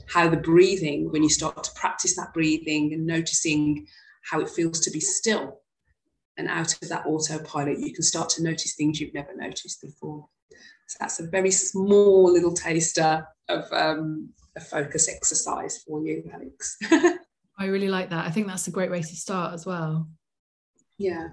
how 0.07 0.29
the 0.29 0.37
breathing, 0.37 1.11
when 1.11 1.23
you 1.23 1.29
start 1.29 1.63
to 1.63 1.71
practice 1.73 2.15
that 2.15 2.33
breathing 2.33 2.93
and 2.93 3.05
noticing 3.05 3.87
how 4.23 4.39
it 4.39 4.49
feels 4.49 4.79
to 4.81 4.91
be 4.91 4.99
still 4.99 5.60
and 6.41 6.49
out 6.49 6.73
of 6.81 6.89
that 6.89 7.05
autopilot, 7.05 7.79
you 7.79 7.93
can 7.93 8.03
start 8.03 8.27
to 8.29 8.43
notice 8.43 8.73
things 8.73 8.99
you've 8.99 9.13
never 9.13 9.35
noticed 9.35 9.81
before. 9.81 10.27
So 10.87 10.97
that's 10.99 11.19
a 11.19 11.27
very 11.27 11.51
small 11.51 12.33
little 12.33 12.53
taster 12.53 13.27
of 13.47 13.71
um, 13.71 14.29
a 14.57 14.59
focus 14.59 15.07
exercise 15.07 15.83
for 15.87 16.03
you, 16.03 16.27
Alex. 16.33 16.77
I 17.59 17.65
really 17.65 17.89
like 17.89 18.09
that. 18.09 18.25
I 18.25 18.31
think 18.31 18.47
that's 18.47 18.67
a 18.67 18.71
great 18.71 18.89
way 18.89 19.01
to 19.01 19.15
start 19.15 19.53
as 19.53 19.67
well. 19.67 20.09
Yeah. 20.97 21.27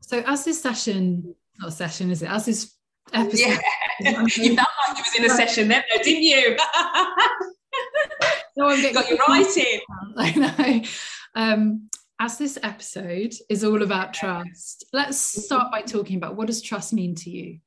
So 0.00 0.22
as 0.26 0.44
this 0.44 0.62
session, 0.62 1.34
not 1.58 1.70
a 1.70 1.72
session, 1.72 2.12
is 2.12 2.22
it? 2.22 2.30
As 2.30 2.46
this 2.46 2.72
episode. 3.12 3.58
Yeah. 4.00 4.00
you 4.36 4.54
felt 4.54 4.68
like 4.88 4.96
you 4.96 5.02
was 5.04 5.14
in 5.18 5.24
a 5.24 5.30
session 5.30 5.66
then, 5.68 5.82
though, 5.90 6.02
didn't 6.04 6.22
you? 6.22 6.50
no, 8.56 8.68
I'm 8.68 8.80
getting 8.80 8.94
got 8.94 9.10
you 9.10 9.18
writing. 9.28 9.80
I 10.16 10.32
know. 10.32 10.82
Um, 11.34 11.88
as 12.20 12.38
this 12.38 12.58
episode 12.62 13.34
is 13.48 13.64
all 13.64 13.82
about 13.82 14.14
trust, 14.14 14.84
let's 14.92 15.18
start 15.18 15.72
by 15.72 15.82
talking 15.82 16.16
about 16.16 16.36
what 16.36 16.46
does 16.46 16.62
trust 16.62 16.92
mean 16.92 17.14
to 17.16 17.30
you? 17.30 17.58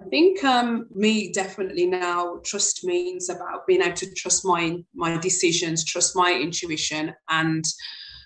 I 0.00 0.08
think 0.08 0.42
um, 0.44 0.86
me 0.94 1.30
definitely 1.30 1.86
now 1.86 2.40
trust 2.42 2.84
means 2.84 3.28
about 3.28 3.66
being 3.66 3.82
able 3.82 3.96
to 3.96 4.12
trust 4.14 4.44
my 4.44 4.82
my 4.94 5.18
decisions, 5.18 5.84
trust 5.84 6.16
my 6.16 6.32
intuition, 6.32 7.14
and 7.28 7.64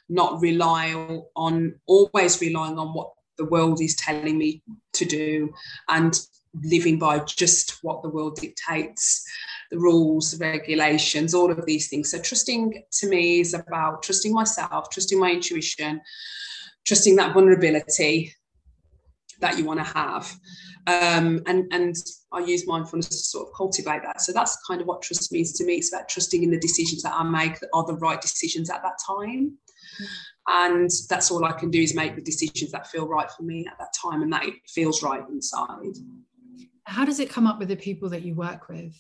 not 0.09 0.41
rely 0.41 0.95
on 1.35 1.75
always 1.87 2.41
relying 2.41 2.79
on 2.79 2.95
what 2.95 3.11
the 3.39 3.47
world 3.47 3.81
is 3.81 3.97
telling 3.97 4.39
me 4.39 4.63
to 4.93 5.05
do, 5.05 5.53
and 5.89 6.21
living 6.63 6.99
by 6.99 7.19
just 7.19 7.83
what 7.83 8.03
the 8.03 8.09
world 8.09 8.37
dictates, 8.37 9.27
the 9.71 9.79
rules, 9.79 10.33
the 10.33 10.45
regulations, 10.45 11.35
all 11.35 11.51
of 11.51 11.65
these 11.67 11.89
things. 11.89 12.11
So 12.11 12.21
trusting 12.21 12.83
to 12.93 13.09
me 13.09 13.41
is 13.41 13.55
about 13.55 14.03
trusting 14.03 14.33
myself, 14.33 14.91
trusting 14.91 15.19
my 15.19 15.31
intuition, 15.31 16.01
trusting 16.87 17.17
that 17.17 17.35
vulnerability 17.35 18.35
that 19.41 19.59
you 19.59 19.65
want 19.65 19.81
to 19.81 19.85
have 19.85 20.35
um, 20.87 21.43
and 21.47 21.67
and 21.73 21.97
I 22.33 22.41
use 22.41 22.67
mindfulness 22.67 23.09
to 23.09 23.15
sort 23.15 23.49
of 23.49 23.55
cultivate 23.55 24.03
that. 24.03 24.21
So 24.21 24.33
that's 24.33 24.59
kind 24.67 24.81
of 24.81 24.87
what 24.87 25.03
trust 25.03 25.33
means 25.33 25.53
to 25.55 25.65
me. 25.65 25.75
It's 25.75 25.93
about 25.93 26.09
trusting 26.09 26.43
in 26.43 26.51
the 26.51 26.59
decisions 26.59 27.03
that 27.03 27.15
I 27.15 27.23
make 27.23 27.59
that 27.61 27.71
are 27.73 27.87
the 27.87 27.97
right 27.97 28.21
decisions 28.21 28.69
at 28.69 28.83
that 28.83 28.99
time. 29.07 29.57
And 30.47 30.91
that's 31.09 31.31
all 31.31 31.45
I 31.45 31.53
can 31.53 31.71
do 31.71 31.81
is 31.81 31.95
make 31.95 32.17
the 32.17 32.23
decisions 32.23 32.71
that 32.73 32.89
feel 32.89 33.09
right 33.09 33.31
for 33.31 33.45
me 33.45 33.67
at 33.67 33.79
that 33.79 33.95
time 34.01 34.23
and 34.23 34.33
that 34.33 34.45
it 34.45 34.55
feels 34.69 35.03
right 35.03 35.23
inside. 35.31 35.97
How 36.85 37.07
does 37.07 37.19
it 37.19 37.31
come 37.31 37.47
up 37.47 37.59
with 37.59 37.69
the 37.69 37.77
people 37.77 38.11
that 38.11 38.23
you 38.23 38.35
work 38.35 38.69
with? 38.69 38.95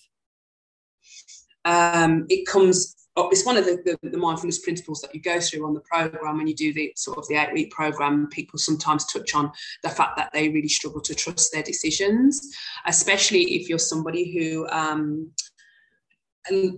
Um, 1.64 2.26
it 2.28 2.46
comes 2.46 2.94
Oh, 3.16 3.28
it's 3.28 3.46
one 3.46 3.56
of 3.56 3.64
the, 3.64 3.80
the, 3.84 4.10
the, 4.10 4.18
mindfulness 4.18 4.58
principles 4.58 5.00
that 5.00 5.14
you 5.14 5.20
go 5.20 5.38
through 5.38 5.64
on 5.64 5.72
the 5.72 5.80
program 5.82 6.36
when 6.36 6.48
you 6.48 6.54
do 6.54 6.74
the 6.74 6.92
sort 6.96 7.16
of 7.16 7.28
the 7.28 7.36
eight 7.36 7.52
week 7.52 7.70
program. 7.70 8.26
People 8.26 8.58
sometimes 8.58 9.06
touch 9.06 9.36
on 9.36 9.52
the 9.84 9.88
fact 9.88 10.16
that 10.16 10.32
they 10.32 10.48
really 10.48 10.66
struggle 10.66 11.00
to 11.02 11.14
trust 11.14 11.52
their 11.52 11.62
decisions 11.62 12.52
especially 12.86 13.54
if 13.54 13.68
you're 13.68 13.78
somebody 13.78 14.36
who 14.36 14.68
um, 14.68 15.30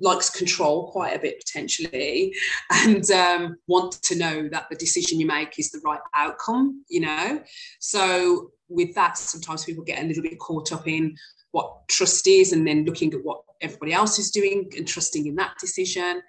likes 0.01 0.31
control 0.31 0.91
quite 0.93 1.17
a 1.17 1.19
bit 1.19 1.43
potentially 1.45 2.35
and 2.71 3.11
um, 3.11 3.57
want 3.67 3.93
to 4.03 4.17
know 4.17 4.49
that 4.49 4.69
the 4.71 4.77
decision 4.77 5.19
you 5.19 5.27
make 5.27 5.59
is 5.59 5.71
the 5.71 5.81
right 5.85 6.01
outcome 6.15 6.85
you 6.89 7.01
know? 7.01 7.43
So 7.81 8.51
with 8.69 8.95
that 8.95 9.17
sometimes 9.19 9.65
people 9.65 9.85
get 9.85 10.03
a 10.03 10.07
little 10.07 10.23
bit 10.23 10.39
caught 10.39 10.73
up 10.73 10.87
in 10.87 11.17
what 11.53 11.89
trust 11.89 12.27
is 12.27 12.53
and 12.53 12.67
then 12.67 12.85
looking 12.85 13.13
at 13.15 13.25
what 13.25 13.46
everybody 13.61 13.93
else 13.93 14.19
is 14.19 14.31
doing 14.31 14.71
and 14.77 14.87
trusting 14.87 15.27
in 15.27 15.37
that 15.37 15.55
decision. 15.61 16.23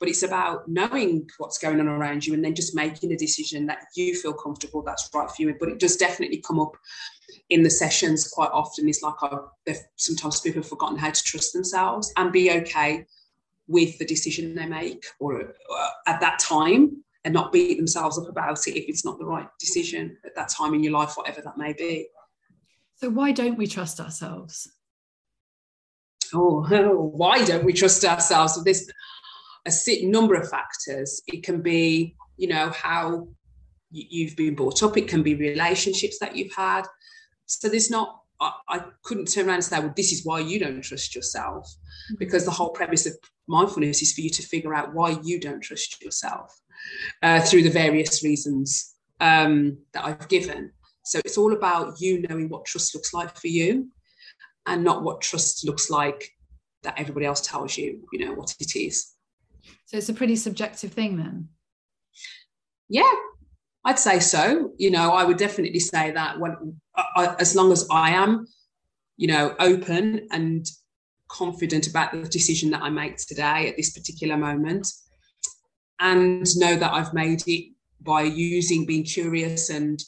But 0.00 0.08
it's 0.08 0.22
about 0.22 0.68
knowing 0.68 1.28
what's 1.38 1.58
going 1.58 1.80
on 1.80 1.88
around 1.88 2.26
you 2.26 2.34
and 2.34 2.44
then 2.44 2.54
just 2.54 2.74
making 2.74 3.12
a 3.12 3.16
decision 3.16 3.66
that 3.66 3.84
you 3.96 4.14
feel 4.14 4.32
comfortable 4.32 4.82
that's 4.82 5.08
right 5.14 5.30
for 5.30 5.42
you. 5.42 5.56
But 5.58 5.70
it 5.70 5.78
does 5.78 5.96
definitely 5.96 6.42
come 6.46 6.60
up 6.60 6.76
in 7.50 7.62
the 7.62 7.70
sessions 7.70 8.28
quite 8.28 8.50
often. 8.52 8.88
It's 8.88 9.02
like 9.02 9.14
sometimes 9.96 10.40
people 10.40 10.62
have 10.62 10.68
forgotten 10.68 10.98
how 10.98 11.10
to 11.10 11.24
trust 11.24 11.52
themselves 11.52 12.12
and 12.16 12.32
be 12.32 12.50
okay 12.50 13.06
with 13.68 13.98
the 13.98 14.04
decision 14.04 14.54
they 14.54 14.66
make 14.66 15.04
or 15.20 15.40
uh, 15.40 15.88
at 16.06 16.20
that 16.20 16.38
time 16.38 17.02
and 17.24 17.32
not 17.32 17.52
beat 17.52 17.76
themselves 17.76 18.18
up 18.18 18.28
about 18.28 18.66
it 18.66 18.76
if 18.76 18.88
it's 18.88 19.04
not 19.04 19.18
the 19.18 19.24
right 19.24 19.46
decision 19.58 20.16
at 20.24 20.34
that 20.34 20.48
time 20.48 20.74
in 20.74 20.82
your 20.82 20.92
life, 20.92 21.14
whatever 21.16 21.40
that 21.40 21.56
may 21.56 21.72
be. 21.72 22.08
So, 22.96 23.08
why 23.10 23.32
don't 23.32 23.56
we 23.56 23.66
trust 23.66 24.00
ourselves? 24.00 24.70
Oh, 26.34 26.62
why 27.14 27.44
don't 27.44 27.64
we 27.64 27.72
trust 27.72 28.04
ourselves? 28.04 28.54
So 28.54 28.62
there's 28.62 28.88
a 29.66 30.06
number 30.06 30.34
of 30.34 30.48
factors. 30.48 31.22
It 31.26 31.42
can 31.42 31.62
be, 31.62 32.16
you 32.36 32.48
know, 32.48 32.70
how 32.70 33.28
you've 33.90 34.36
been 34.36 34.54
brought 34.54 34.82
up. 34.82 34.96
It 34.96 35.08
can 35.08 35.22
be 35.22 35.34
relationships 35.34 36.18
that 36.18 36.36
you've 36.36 36.54
had. 36.54 36.82
So 37.46 37.68
there's 37.68 37.90
not. 37.90 38.18
I, 38.40 38.52
I 38.68 38.84
couldn't 39.02 39.26
turn 39.26 39.46
around 39.46 39.56
and 39.56 39.64
say, 39.64 39.78
well, 39.78 39.92
this 39.94 40.10
is 40.12 40.24
why 40.24 40.40
you 40.40 40.58
don't 40.58 40.82
trust 40.82 41.14
yourself, 41.14 41.66
mm-hmm. 41.66 42.14
because 42.18 42.44
the 42.44 42.50
whole 42.50 42.70
premise 42.70 43.06
of 43.06 43.14
mindfulness 43.46 44.02
is 44.02 44.12
for 44.12 44.20
you 44.20 44.30
to 44.30 44.42
figure 44.42 44.74
out 44.74 44.94
why 44.94 45.16
you 45.22 45.38
don't 45.38 45.60
trust 45.60 46.02
yourself 46.02 46.60
uh, 47.22 47.40
through 47.40 47.62
the 47.62 47.70
various 47.70 48.24
reasons 48.24 48.94
um, 49.20 49.78
that 49.92 50.04
I've 50.04 50.28
given. 50.28 50.72
So 51.04 51.20
it's 51.24 51.38
all 51.38 51.52
about 51.52 52.00
you 52.00 52.22
knowing 52.28 52.48
what 52.48 52.64
trust 52.64 52.94
looks 52.94 53.12
like 53.12 53.36
for 53.36 53.48
you 53.48 53.88
and 54.66 54.84
not 54.84 55.02
what 55.02 55.20
trust 55.20 55.66
looks 55.66 55.90
like 55.90 56.30
that 56.82 56.98
everybody 56.98 57.26
else 57.26 57.40
tells 57.40 57.76
you, 57.76 58.02
you 58.12 58.24
know, 58.24 58.32
what 58.32 58.54
it 58.58 58.76
is. 58.76 59.12
So 59.86 59.96
it's 59.96 60.08
a 60.08 60.14
pretty 60.14 60.36
subjective 60.36 60.92
thing 60.92 61.16
then? 61.16 61.48
Yeah, 62.88 63.12
I'd 63.84 63.98
say 63.98 64.20
so. 64.20 64.72
You 64.76 64.90
know, 64.90 65.12
I 65.12 65.24
would 65.24 65.36
definitely 65.36 65.80
say 65.80 66.10
that 66.10 66.38
when, 66.38 66.80
I, 66.96 67.34
as 67.38 67.54
long 67.54 67.72
as 67.72 67.86
I 67.90 68.10
am, 68.10 68.46
you 69.16 69.28
know, 69.28 69.54
open 69.58 70.28
and 70.32 70.66
confident 71.28 71.86
about 71.86 72.12
the 72.12 72.22
decision 72.22 72.70
that 72.70 72.82
I 72.82 72.90
make 72.90 73.16
today 73.16 73.68
at 73.68 73.76
this 73.76 73.92
particular 73.92 74.36
moment, 74.36 74.88
and 76.00 76.46
know 76.56 76.74
that 76.76 76.92
I've 76.92 77.14
made 77.14 77.42
it 77.46 77.72
by 78.00 78.22
using 78.22 78.84
being 78.84 79.04
curious 79.04 79.70
and 79.70 80.02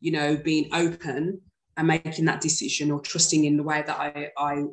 you 0.00 0.12
know, 0.12 0.36
being 0.36 0.68
open 0.72 1.40
and 1.76 1.86
making 1.86 2.24
that 2.24 2.40
decision 2.40 2.90
or 2.90 3.00
trusting 3.00 3.44
in 3.44 3.56
the 3.56 3.62
way 3.62 3.82
that 3.86 3.98
I, 3.98 4.30
I 4.38 4.64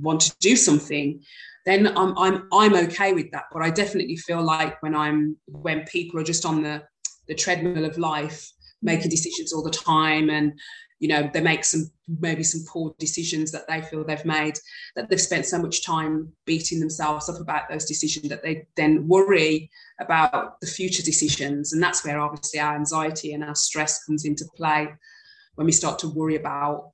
want 0.00 0.20
to 0.22 0.34
do 0.40 0.56
something, 0.56 1.22
then 1.66 1.86
I'm, 1.96 2.16
I'm, 2.18 2.48
I'm 2.52 2.74
okay 2.86 3.12
with 3.12 3.30
that. 3.32 3.44
But 3.52 3.62
I 3.62 3.70
definitely 3.70 4.16
feel 4.16 4.42
like 4.42 4.82
when 4.82 4.94
I'm, 4.94 5.36
when 5.46 5.84
people 5.84 6.18
are 6.20 6.24
just 6.24 6.44
on 6.44 6.62
the, 6.62 6.82
the 7.28 7.34
treadmill 7.34 7.84
of 7.84 7.98
life, 7.98 8.50
making 8.82 9.08
mm. 9.08 9.10
decisions 9.10 9.52
all 9.52 9.62
the 9.62 9.70
time 9.70 10.28
and 10.28 10.58
you 10.98 11.08
know 11.08 11.28
they 11.32 11.40
make 11.40 11.64
some 11.64 11.90
maybe 12.20 12.44
some 12.44 12.64
poor 12.68 12.94
decisions 12.98 13.50
that 13.50 13.66
they 13.66 13.80
feel 13.80 14.04
they've 14.04 14.24
made 14.24 14.54
that 14.94 15.08
they've 15.08 15.20
spent 15.20 15.46
so 15.46 15.58
much 15.60 15.84
time 15.84 16.30
beating 16.46 16.78
themselves 16.78 17.28
up 17.28 17.40
about 17.40 17.68
those 17.68 17.84
decisions 17.84 18.28
that 18.28 18.42
they 18.42 18.66
then 18.76 19.08
worry 19.08 19.70
about 20.00 20.60
the 20.60 20.66
future 20.66 21.02
decisions. 21.02 21.72
And 21.72 21.82
that's 21.82 22.04
where 22.04 22.20
obviously 22.20 22.60
our 22.60 22.74
anxiety 22.74 23.32
and 23.32 23.42
our 23.42 23.54
stress 23.54 24.04
comes 24.04 24.24
into 24.24 24.44
play 24.56 24.88
when 25.54 25.66
we 25.66 25.72
start 25.72 25.98
to 25.98 26.08
worry 26.08 26.36
about 26.36 26.92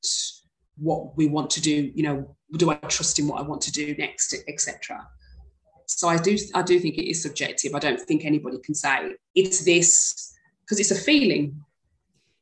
what 0.76 1.16
we 1.16 1.26
want 1.26 1.50
to 1.50 1.60
do 1.60 1.90
you 1.94 2.02
know 2.02 2.36
do 2.56 2.70
i 2.70 2.74
trust 2.74 3.18
in 3.18 3.26
what 3.26 3.40
i 3.40 3.42
want 3.42 3.60
to 3.60 3.72
do 3.72 3.94
next 3.96 4.34
etc 4.48 5.06
so 5.86 6.08
i 6.08 6.16
do 6.16 6.36
i 6.54 6.62
do 6.62 6.78
think 6.78 6.96
it 6.96 7.08
is 7.08 7.22
subjective 7.22 7.74
i 7.74 7.78
don't 7.78 8.00
think 8.00 8.24
anybody 8.24 8.58
can 8.64 8.74
say 8.74 9.14
it's 9.34 9.64
this 9.64 10.34
because 10.64 10.78
it's 10.78 10.90
a 10.90 10.94
feeling 10.94 11.60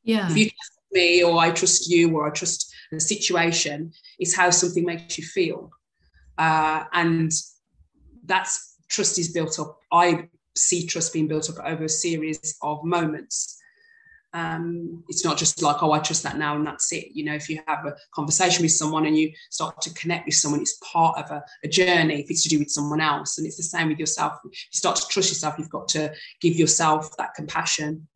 yeah 0.05 0.31
if 0.31 0.37
you 0.37 0.45
trust 0.45 0.77
me 0.97 1.23
or 1.23 1.39
I 1.39 1.51
trust 1.51 1.89
you 1.89 2.17
or 2.17 2.27
I 2.27 2.31
trust 2.31 2.75
the 2.91 3.01
situation. 3.01 3.93
It's 4.19 4.35
how 4.35 4.51
something 4.51 4.85
makes 4.85 5.19
you 5.19 5.25
feel. 5.25 5.71
Uh, 6.39 6.85
and 6.93 7.31
that's 8.25 8.79
trust 8.89 9.19
is 9.19 9.33
built 9.33 9.59
up. 9.61 9.79
I 9.93 10.29
see 10.57 10.87
trust 10.87 11.13
being 11.13 11.29
built 11.29 11.49
up 11.51 11.65
over 11.65 11.85
a 11.85 11.89
series 11.89 12.57
of 12.63 12.85
moments. 12.85 13.56
Um, 14.37 15.03
it's 15.09 15.25
not 15.25 15.39
just 15.39 15.63
like, 15.63 15.83
oh, 15.83 15.93
I 15.93 15.99
trust 16.01 16.23
that 16.25 16.37
now 16.37 16.57
and 16.57 16.67
that's 16.67 16.93
it. 16.93 17.09
You 17.15 17.25
know, 17.25 17.35
if 17.35 17.49
you 17.49 17.59
have 17.67 17.87
a 17.87 17.95
conversation 18.13 18.63
with 18.63 18.73
someone 18.73 19.07
and 19.07 19.17
you 19.17 19.33
start 19.51 19.81
to 19.81 19.95
connect 19.95 20.27
with 20.27 20.35
someone, 20.35 20.61
it's 20.61 20.79
part 20.85 21.17
of 21.17 21.31
a, 21.31 21.43
a, 21.65 21.69
journey 21.69 22.21
if 22.21 22.31
it's 22.31 22.43
to 22.43 22.51
do 22.51 22.59
with 22.59 22.71
someone 22.71 23.01
else. 23.01 23.39
And 23.39 23.47
it's 23.47 23.57
the 23.57 23.63
same 23.63 23.89
with 23.89 23.99
yourself. 23.99 24.35
If 24.45 24.53
you 24.53 24.59
start 24.73 24.97
to 24.97 25.07
trust 25.09 25.31
yourself, 25.31 25.55
you've 25.59 25.71
got 25.71 25.89
to 25.89 26.13
give 26.43 26.55
yourself 26.55 27.17
that 27.17 27.33
compassion 27.35 28.09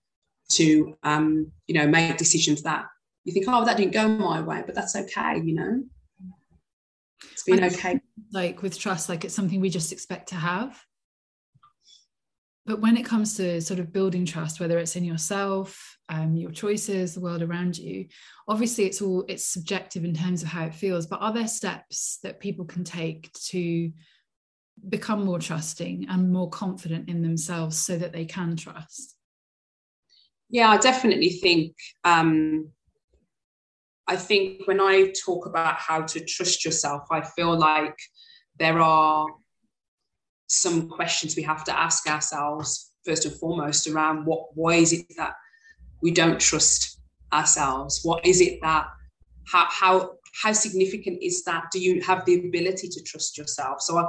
to 0.50 0.96
um, 1.02 1.50
you 1.66 1.74
know 1.74 1.86
make 1.86 2.16
decisions 2.16 2.62
that 2.62 2.84
you 3.24 3.32
think 3.32 3.46
oh 3.48 3.64
that 3.64 3.76
didn't 3.76 3.92
go 3.92 4.08
my 4.08 4.40
way 4.40 4.62
but 4.64 4.74
that's 4.74 4.96
okay 4.96 5.40
you 5.42 5.54
know 5.54 5.82
it's 7.32 7.44
been 7.44 7.64
okay 7.64 8.00
like 8.32 8.62
with 8.62 8.78
trust 8.78 9.08
like 9.08 9.24
it's 9.24 9.34
something 9.34 9.60
we 9.60 9.70
just 9.70 9.92
expect 9.92 10.28
to 10.28 10.34
have 10.34 10.84
but 12.66 12.80
when 12.80 12.96
it 12.96 13.04
comes 13.04 13.36
to 13.36 13.60
sort 13.60 13.80
of 13.80 13.92
building 13.92 14.24
trust 14.24 14.60
whether 14.60 14.78
it's 14.78 14.96
in 14.96 15.04
yourself 15.04 15.98
um, 16.10 16.34
your 16.34 16.50
choices 16.50 17.14
the 17.14 17.20
world 17.20 17.40
around 17.40 17.78
you. 17.78 18.06
Obviously 18.48 18.84
it's 18.84 19.00
all 19.00 19.24
it's 19.28 19.44
subjective 19.44 20.04
in 20.04 20.12
terms 20.12 20.42
of 20.42 20.48
how 20.48 20.66
it 20.66 20.74
feels 20.74 21.06
but 21.06 21.20
are 21.22 21.32
there 21.32 21.46
steps 21.46 22.18
that 22.22 22.40
people 22.40 22.64
can 22.64 22.84
take 22.84 23.32
to 23.34 23.90
become 24.88 25.24
more 25.24 25.38
trusting 25.38 26.06
and 26.08 26.32
more 26.32 26.50
confident 26.50 27.08
in 27.08 27.22
themselves 27.22 27.78
so 27.78 27.96
that 27.96 28.12
they 28.12 28.24
can 28.24 28.56
trust? 28.56 29.16
Yeah 30.48 30.70
i 30.70 30.78
definitely 30.78 31.30
think 31.30 31.76
um, 32.02 32.70
i 34.08 34.16
think 34.16 34.66
when 34.66 34.80
i 34.80 35.12
talk 35.24 35.46
about 35.46 35.76
how 35.76 36.02
to 36.02 36.24
trust 36.24 36.64
yourself 36.64 37.02
i 37.12 37.20
feel 37.20 37.56
like 37.56 37.96
there 38.58 38.80
are 38.80 39.26
some 40.48 40.88
questions 40.88 41.36
we 41.36 41.42
have 41.44 41.62
to 41.64 41.78
ask 41.78 42.08
ourselves 42.08 42.90
first 43.04 43.24
and 43.24 43.34
foremost 43.36 43.86
around 43.86 44.24
what 44.26 44.46
why 44.54 44.74
is 44.74 44.92
it 44.92 45.06
that 45.16 45.34
we 46.02 46.10
don't 46.10 46.40
trust 46.40 47.00
ourselves. 47.32 48.00
What 48.02 48.24
is 48.24 48.40
it 48.40 48.60
that 48.62 48.86
how 49.50 49.66
how 49.68 50.12
how 50.42 50.52
significant 50.52 51.22
is 51.22 51.44
that? 51.44 51.64
Do 51.72 51.80
you 51.80 52.00
have 52.02 52.24
the 52.24 52.46
ability 52.46 52.88
to 52.88 53.02
trust 53.02 53.36
yourself? 53.36 53.80
So 53.80 53.98
I, 53.98 54.06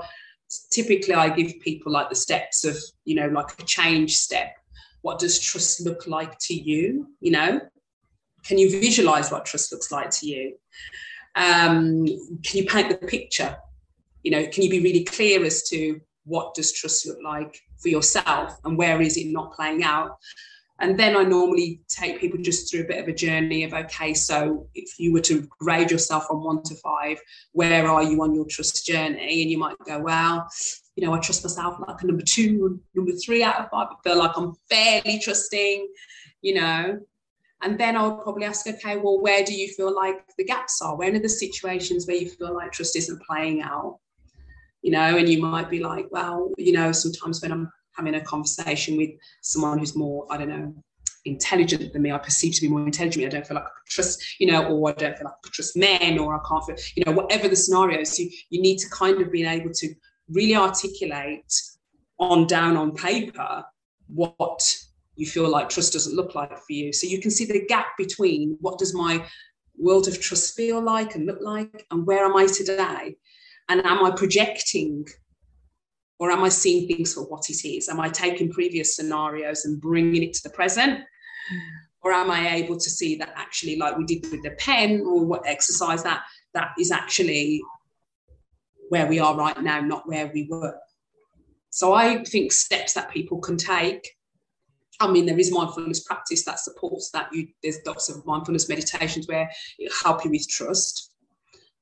typically 0.69 1.13
i 1.13 1.29
give 1.29 1.53
people 1.61 1.93
like 1.93 2.09
the 2.09 2.15
steps 2.15 2.65
of 2.65 2.75
you 3.05 3.15
know 3.15 3.27
like 3.27 3.59
a 3.59 3.63
change 3.63 4.17
step. 4.17 4.55
What 5.01 5.17
does 5.19 5.39
trust 5.39 5.81
look 5.81 6.07
like 6.07 6.37
to 6.39 6.53
you? 6.53 7.07
You 7.19 7.31
know 7.31 7.61
can 8.45 8.57
you 8.57 8.69
visualize 8.71 9.31
what 9.31 9.45
trust 9.45 9.71
looks 9.71 9.91
like 9.91 10.09
to 10.09 10.25
you? 10.25 10.55
Um, 11.35 12.07
can 12.43 12.57
you 12.57 12.65
paint 12.65 12.89
the 12.89 13.07
picture? 13.07 13.55
You 14.23 14.31
know 14.31 14.47
can 14.47 14.63
you 14.63 14.69
be 14.69 14.81
really 14.81 15.03
clear 15.03 15.43
as 15.43 15.63
to 15.69 15.99
what 16.25 16.53
does 16.53 16.71
trust 16.71 17.07
look 17.07 17.17
like 17.23 17.59
for 17.81 17.89
yourself 17.89 18.59
and 18.63 18.77
where 18.77 19.01
is 19.01 19.17
it 19.17 19.27
not 19.31 19.53
playing 19.53 19.83
out 19.83 20.17
and 20.81 20.99
then 20.99 21.15
I 21.15 21.23
normally 21.23 21.81
take 21.87 22.19
people 22.19 22.39
just 22.41 22.69
through 22.69 22.81
a 22.81 22.87
bit 22.87 22.97
of 22.97 23.07
a 23.07 23.13
journey 23.13 23.63
of 23.63 23.73
okay, 23.73 24.15
so 24.15 24.67
if 24.73 24.99
you 24.99 25.13
were 25.13 25.21
to 25.21 25.47
grade 25.59 25.91
yourself 25.91 26.25
from 26.25 26.43
one 26.43 26.63
to 26.63 26.75
five, 26.75 27.19
where 27.51 27.87
are 27.87 28.01
you 28.01 28.21
on 28.23 28.33
your 28.33 28.45
trust 28.45 28.83
journey? 28.83 29.43
And 29.43 29.51
you 29.51 29.59
might 29.59 29.77
go, 29.85 29.99
well, 29.99 30.49
you 30.95 31.05
know, 31.05 31.13
I 31.13 31.19
trust 31.19 31.43
myself 31.43 31.77
like 31.87 32.01
a 32.01 32.07
number 32.07 32.23
two, 32.23 32.81
number 32.95 33.11
three 33.23 33.43
out 33.43 33.59
of 33.59 33.69
five. 33.69 33.89
I 33.91 33.95
feel 34.03 34.17
like 34.17 34.35
I'm 34.35 34.55
fairly 34.71 35.19
trusting, 35.19 35.87
you 36.41 36.55
know. 36.55 36.99
And 37.61 37.79
then 37.79 37.95
I 37.95 38.07
would 38.07 38.23
probably 38.23 38.45
ask, 38.45 38.65
okay, 38.65 38.97
well, 38.97 39.21
where 39.21 39.43
do 39.43 39.53
you 39.53 39.67
feel 39.67 39.95
like 39.95 40.25
the 40.39 40.43
gaps 40.43 40.81
are? 40.81 40.97
Where 40.97 41.13
are 41.13 41.19
the 41.19 41.29
situations 41.29 42.07
where 42.07 42.17
you 42.17 42.27
feel 42.27 42.55
like 42.55 42.71
trust 42.71 42.95
isn't 42.95 43.21
playing 43.21 43.61
out? 43.61 43.99
You 44.81 44.89
know, 44.89 45.15
and 45.15 45.29
you 45.29 45.39
might 45.39 45.69
be 45.69 45.79
like, 45.79 46.07
well, 46.09 46.49
you 46.57 46.71
know, 46.71 46.91
sometimes 46.91 47.39
when 47.39 47.51
I'm 47.51 47.71
having 47.95 48.15
a 48.15 48.21
conversation 48.21 48.97
with 48.97 49.11
someone 49.41 49.79
who's 49.79 49.95
more, 49.95 50.25
I 50.29 50.37
don't 50.37 50.49
know, 50.49 50.73
intelligent 51.25 51.93
than 51.93 52.01
me, 52.01 52.11
I 52.11 52.17
perceive 52.17 52.55
to 52.55 52.61
be 52.61 52.69
more 52.69 52.85
intelligent. 52.85 53.25
I 53.25 53.29
don't 53.29 53.45
feel 53.45 53.55
like 53.55 53.65
I 53.65 53.69
trust, 53.87 54.39
you 54.39 54.47
know, 54.47 54.65
or 54.65 54.89
I 54.89 54.93
don't 54.93 55.17
feel 55.17 55.25
like 55.25 55.33
I 55.45 55.49
trust 55.51 55.77
men, 55.77 56.17
or 56.17 56.35
I 56.35 56.39
can't 56.47 56.65
feel, 56.65 56.75
you 56.95 57.03
know, 57.05 57.11
whatever 57.11 57.47
the 57.47 57.55
scenario. 57.55 58.03
So 58.03 58.23
you, 58.23 58.31
you 58.49 58.61
need 58.61 58.77
to 58.79 58.89
kind 58.89 59.21
of 59.21 59.31
be 59.31 59.45
able 59.45 59.71
to 59.71 59.93
really 60.29 60.55
articulate 60.55 61.53
on 62.19 62.47
down 62.47 62.77
on 62.77 62.95
paper 62.95 63.63
what 64.07 64.77
you 65.15 65.25
feel 65.25 65.49
like 65.49 65.69
trust 65.69 65.93
doesn't 65.93 66.15
look 66.15 66.35
like 66.35 66.57
for 66.57 66.73
you. 66.73 66.93
So 66.93 67.07
you 67.07 67.19
can 67.19 67.31
see 67.31 67.45
the 67.45 67.65
gap 67.65 67.97
between 67.97 68.57
what 68.61 68.79
does 68.79 68.93
my 68.93 69.25
world 69.77 70.07
of 70.07 70.19
trust 70.19 70.55
feel 70.55 70.81
like 70.81 71.15
and 71.15 71.25
look 71.25 71.39
like, 71.41 71.85
and 71.91 72.05
where 72.05 72.25
am 72.25 72.35
I 72.35 72.45
today? 72.45 73.17
And 73.69 73.85
am 73.85 74.03
I 74.03 74.11
projecting 74.11 75.05
or 76.21 76.29
am 76.29 76.43
I 76.43 76.49
seeing 76.49 76.87
things 76.87 77.15
for 77.15 77.23
what 77.23 77.49
it 77.49 77.67
is? 77.67 77.89
Am 77.89 77.99
I 77.99 78.07
taking 78.07 78.51
previous 78.51 78.95
scenarios 78.95 79.65
and 79.65 79.81
bringing 79.81 80.21
it 80.21 80.33
to 80.35 80.43
the 80.43 80.51
present? 80.51 80.99
Mm. 80.99 81.59
Or 82.03 82.11
am 82.11 82.29
I 82.29 82.57
able 82.57 82.77
to 82.77 82.89
see 82.91 83.15
that 83.15 83.33
actually, 83.35 83.77
like 83.77 83.97
we 83.97 84.05
did 84.05 84.29
with 84.29 84.43
the 84.43 84.51
pen 84.51 85.01
or 85.03 85.25
what 85.25 85.47
exercise, 85.47 86.03
that 86.03 86.21
that 86.53 86.73
is 86.77 86.91
actually 86.91 87.59
where 88.89 89.07
we 89.07 89.17
are 89.19 89.35
right 89.35 89.59
now, 89.63 89.81
not 89.81 90.07
where 90.07 90.29
we 90.31 90.47
were. 90.47 90.77
So 91.71 91.93
I 91.93 92.23
think 92.25 92.51
steps 92.51 92.93
that 92.93 93.09
people 93.09 93.39
can 93.39 93.57
take. 93.57 94.07
I 94.99 95.11
mean, 95.11 95.25
there 95.25 95.39
is 95.39 95.51
mindfulness 95.51 96.03
practice 96.03 96.45
that 96.45 96.59
supports 96.59 97.09
that. 97.15 97.29
You, 97.33 97.47
there's 97.63 97.79
lots 97.83 98.09
of 98.09 98.23
mindfulness 98.27 98.69
meditations 98.69 99.27
where 99.27 99.49
it 99.79 99.91
help 100.03 100.23
you 100.23 100.29
with 100.29 100.47
trust. 100.47 101.13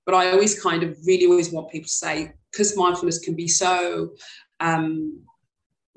But 0.05 0.15
I 0.15 0.31
always 0.31 0.61
kind 0.61 0.83
of 0.83 0.97
really 1.05 1.25
always 1.25 1.51
want 1.51 1.71
people 1.71 1.87
to 1.87 1.93
say, 1.93 2.31
because 2.51 2.75
mindfulness 2.77 3.19
can 3.19 3.35
be 3.35 3.47
so 3.47 4.11
um, 4.59 5.21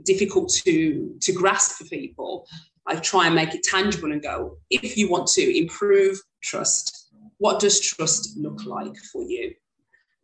difficult 0.04 0.50
to 0.64 1.16
to 1.20 1.32
grasp 1.32 1.78
for 1.78 1.84
people, 1.84 2.46
I 2.86 2.96
try 2.96 3.26
and 3.26 3.34
make 3.34 3.54
it 3.54 3.62
tangible 3.62 4.12
and 4.12 4.22
go, 4.22 4.58
if 4.70 4.96
you 4.96 5.10
want 5.10 5.28
to 5.28 5.58
improve 5.58 6.20
trust, 6.42 7.08
what 7.38 7.60
does 7.60 7.80
trust 7.80 8.36
look 8.36 8.64
like 8.64 8.96
for 9.12 9.22
you? 9.22 9.54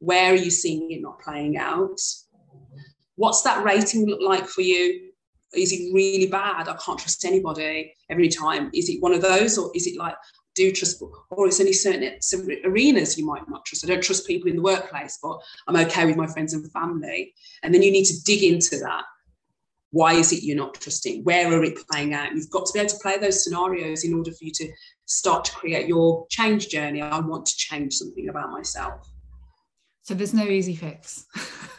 Where 0.01 0.33
are 0.33 0.37
you 0.37 0.51
seeing 0.51 0.91
it 0.91 1.03
not 1.03 1.21
playing 1.21 1.57
out? 1.57 2.01
What's 3.17 3.43
that 3.43 3.65
rating 3.65 4.07
look 4.07 4.21
like 4.21 4.47
for 4.47 4.63
you? 4.63 5.11
Is 5.55 5.73
it 5.73 5.93
really 5.95 6.27
bad? 6.27 6.69
I 6.69 6.77
can't 6.77 6.99
trust 6.99 7.25
anybody 7.25 7.95
every 8.11 8.29
time. 8.29 8.71
Is 8.75 8.89
it 8.89 9.03
one 9.03 9.15
of 9.15 9.23
those, 9.23 9.59
or 9.59 9.71
is 9.75 9.87
it 9.87 9.97
like 9.97 10.15
do 10.59 10.73
trust, 10.73 11.03
or 11.31 11.47
it's 11.47 11.61
only 11.61 11.73
certain 11.73 12.19
arenas 12.65 13.17
you 13.17 13.25
might 13.25 13.49
not 13.49 13.65
trust. 13.65 13.85
I 13.85 13.89
don't 13.89 14.03
trust 14.03 14.27
people 14.27 14.51
in 14.51 14.57
the 14.57 14.63
workplace, 14.63 15.19
but 15.23 15.39
I'm 15.67 15.77
okay 15.87 16.05
with 16.05 16.17
my 16.17 16.27
friends 16.27 16.53
and 16.53 16.71
family. 16.73 17.33
And 17.63 17.73
then 17.73 17.83
you 17.83 17.93
need 17.93 18.07
to 18.07 18.23
dig 18.25 18.43
into 18.43 18.79
that. 18.79 19.05
Why 19.91 20.15
is 20.15 20.33
it 20.33 20.43
you're 20.43 20.57
not 20.57 20.75
trusting? 20.75 21.25
Where 21.25 21.51
are 21.53 21.65
it 21.65 21.79
playing 21.89 22.13
out? 22.13 22.35
You've 22.35 22.51
got 22.51 22.67
to 22.67 22.73
be 22.75 22.81
able 22.81 22.91
to 22.91 22.99
play 23.01 23.17
those 23.17 23.43
scenarios 23.43 24.05
in 24.05 24.13
order 24.13 24.33
for 24.33 24.45
you 24.45 24.51
to 24.53 24.69
start 25.07 25.45
to 25.47 25.53
create 25.53 25.87
your 25.87 26.27
change 26.29 26.69
journey. 26.69 27.01
I 27.01 27.21
want 27.21 27.47
to 27.47 27.57
change 27.57 27.95
something 27.95 28.29
about 28.29 28.51
myself. 28.51 29.09
So 30.03 30.15
there's 30.15 30.35
no 30.35 30.45
easy 30.45 30.75
fix. 30.75 31.25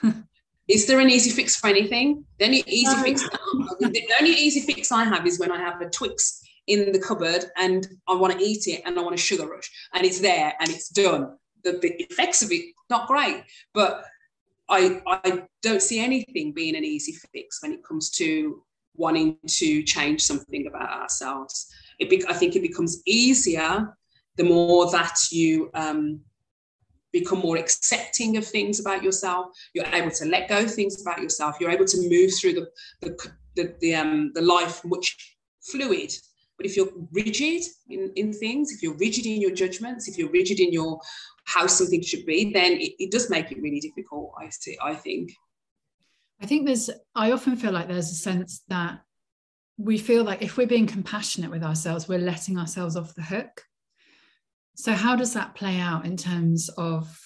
is 0.67 0.87
there 0.87 0.99
an 0.99 1.09
easy 1.09 1.29
fix 1.31 1.55
for 1.55 1.67
anything? 1.67 2.25
The 2.39 2.45
only 2.45 2.63
easy 2.65 2.95
no. 2.95 3.03
fix, 3.03 3.21
the 3.21 4.13
only 4.19 4.31
easy 4.31 4.61
fix 4.61 4.91
I 4.91 5.03
have 5.03 5.27
is 5.27 5.39
when 5.39 5.51
I 5.51 5.59
have 5.59 5.81
a 5.81 5.89
Twix 5.89 6.41
in 6.69 6.91
the 6.91 6.99
cupboard 6.99 7.45
and 7.57 7.87
I 8.07 8.15
want 8.15 8.33
to 8.33 8.43
eat 8.43 8.67
it 8.67 8.83
and 8.85 8.97
I 8.97 9.01
want 9.01 9.15
a 9.15 9.17
sugar 9.17 9.47
rush 9.47 9.69
and 9.93 10.05
it's 10.05 10.19
there 10.19 10.53
and 10.59 10.69
it's 10.69 10.89
done. 10.89 11.35
The, 11.63 11.79
effects 12.09 12.41
of 12.41 12.51
it, 12.51 12.73
not 12.89 13.07
great, 13.07 13.43
but 13.73 14.05
I, 14.69 15.01
I 15.07 15.43
don't 15.61 15.81
see 15.81 15.99
anything 15.99 16.53
being 16.53 16.75
an 16.75 16.85
easy 16.85 17.13
fix 17.33 17.61
when 17.61 17.73
it 17.73 17.83
comes 17.83 18.09
to 18.11 18.63
wanting 18.95 19.37
to 19.45 19.83
change 19.83 20.21
something 20.21 20.67
about 20.67 20.89
ourselves. 20.89 21.67
It 21.99 22.09
be, 22.09 22.23
I 22.27 22.33
think 22.33 22.55
it 22.55 22.61
becomes 22.61 23.01
easier 23.05 23.93
the 24.37 24.43
more 24.43 24.89
that 24.91 25.17
you 25.31 25.69
um, 25.73 26.21
become 27.11 27.39
more 27.39 27.57
accepting 27.57 28.37
of 28.37 28.45
things 28.45 28.79
about 28.79 29.03
yourself. 29.03 29.47
You're 29.73 29.87
able 29.87 30.11
to 30.11 30.25
let 30.25 30.47
go 30.47 30.65
things 30.65 31.01
about 31.01 31.21
yourself. 31.21 31.57
You're 31.59 31.71
able 31.71 31.85
to 31.85 32.09
move 32.09 32.31
through 32.39 32.53
the 32.53 32.67
the 33.01 33.31
the, 33.55 33.75
the, 33.81 33.95
um, 33.95 34.31
the 34.35 34.41
life 34.41 34.85
much 34.85 35.35
fluid 35.61 36.13
but 36.59 36.65
if 36.65 36.75
you're 36.75 36.91
rigid 37.13 37.63
in, 37.89 38.11
in 38.17 38.33
things, 38.33 38.73
if 38.73 38.83
you're 38.83 38.97
rigid 38.97 39.25
in 39.25 39.39
your 39.39 39.51
judgments, 39.51 40.09
if 40.09 40.17
you're 40.17 40.29
rigid 40.29 40.59
in 40.59 40.73
your 40.73 40.99
how 41.45 41.67
something 41.67 42.01
should 42.01 42.25
be, 42.25 42.51
then 42.51 42.73
it, 42.73 42.91
it 42.99 43.11
does 43.11 43.29
make 43.29 43.49
it 43.49 43.61
really 43.61 43.79
difficult. 43.79 44.33
I 44.37 44.49
see. 44.49 44.77
I 44.83 44.93
think. 44.93 45.31
I 46.41 46.45
think 46.45 46.65
there's. 46.65 46.89
I 47.15 47.31
often 47.31 47.55
feel 47.55 47.71
like 47.71 47.87
there's 47.87 48.11
a 48.11 48.15
sense 48.15 48.61
that 48.67 48.99
we 49.77 49.97
feel 49.97 50.25
like 50.25 50.41
if 50.41 50.57
we're 50.57 50.67
being 50.67 50.85
compassionate 50.85 51.49
with 51.49 51.63
ourselves, 51.63 52.09
we're 52.09 52.19
letting 52.19 52.57
ourselves 52.57 52.97
off 52.97 53.15
the 53.15 53.21
hook. 53.21 53.63
So 54.75 54.91
how 54.91 55.15
does 55.15 55.33
that 55.35 55.55
play 55.55 55.79
out 55.79 56.05
in 56.05 56.17
terms 56.17 56.67
of 56.77 57.17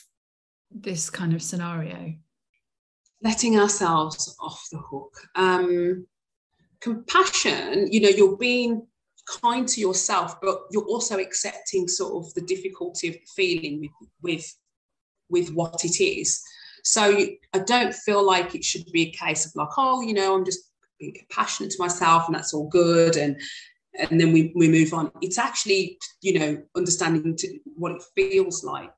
this 0.69 1.09
kind 1.09 1.33
of 1.33 1.41
scenario? 1.41 2.13
Letting 3.23 3.59
ourselves 3.59 4.35
off 4.39 4.67
the 4.71 4.77
hook. 4.77 5.13
Um, 5.33 6.05
compassion, 6.81 7.91
you 7.91 8.01
know, 8.01 8.09
you're 8.09 8.37
being 8.37 8.85
kind 9.25 9.67
to 9.67 9.81
yourself, 9.81 10.39
but 10.41 10.63
you're 10.71 10.85
also 10.85 11.17
accepting 11.17 11.87
sort 11.87 12.23
of 12.25 12.33
the 12.33 12.41
difficulty 12.41 13.09
of 13.09 13.15
feeling 13.35 13.81
with 13.81 13.91
with 14.21 14.55
with 15.29 15.53
what 15.53 15.83
it 15.85 16.01
is. 16.01 16.41
So 16.83 17.17
I 17.53 17.59
don't 17.59 17.93
feel 17.93 18.25
like 18.25 18.55
it 18.55 18.63
should 18.63 18.85
be 18.91 19.03
a 19.03 19.11
case 19.11 19.45
of 19.45 19.55
like, 19.55 19.69
oh, 19.77 20.01
you 20.01 20.13
know, 20.13 20.35
I'm 20.35 20.45
just 20.45 20.69
being 20.99 21.13
compassionate 21.13 21.71
to 21.71 21.81
myself 21.81 22.27
and 22.27 22.35
that's 22.35 22.53
all 22.53 22.67
good 22.67 23.15
and 23.15 23.39
and 23.99 24.19
then 24.19 24.31
we, 24.31 24.51
we 24.55 24.67
move 24.67 24.91
on. 24.93 25.11
It's 25.21 25.37
actually, 25.37 25.99
you 26.21 26.39
know, 26.39 26.63
understanding 26.75 27.35
to, 27.37 27.59
what 27.75 27.91
it 27.91 28.03
feels 28.15 28.63
like 28.63 28.89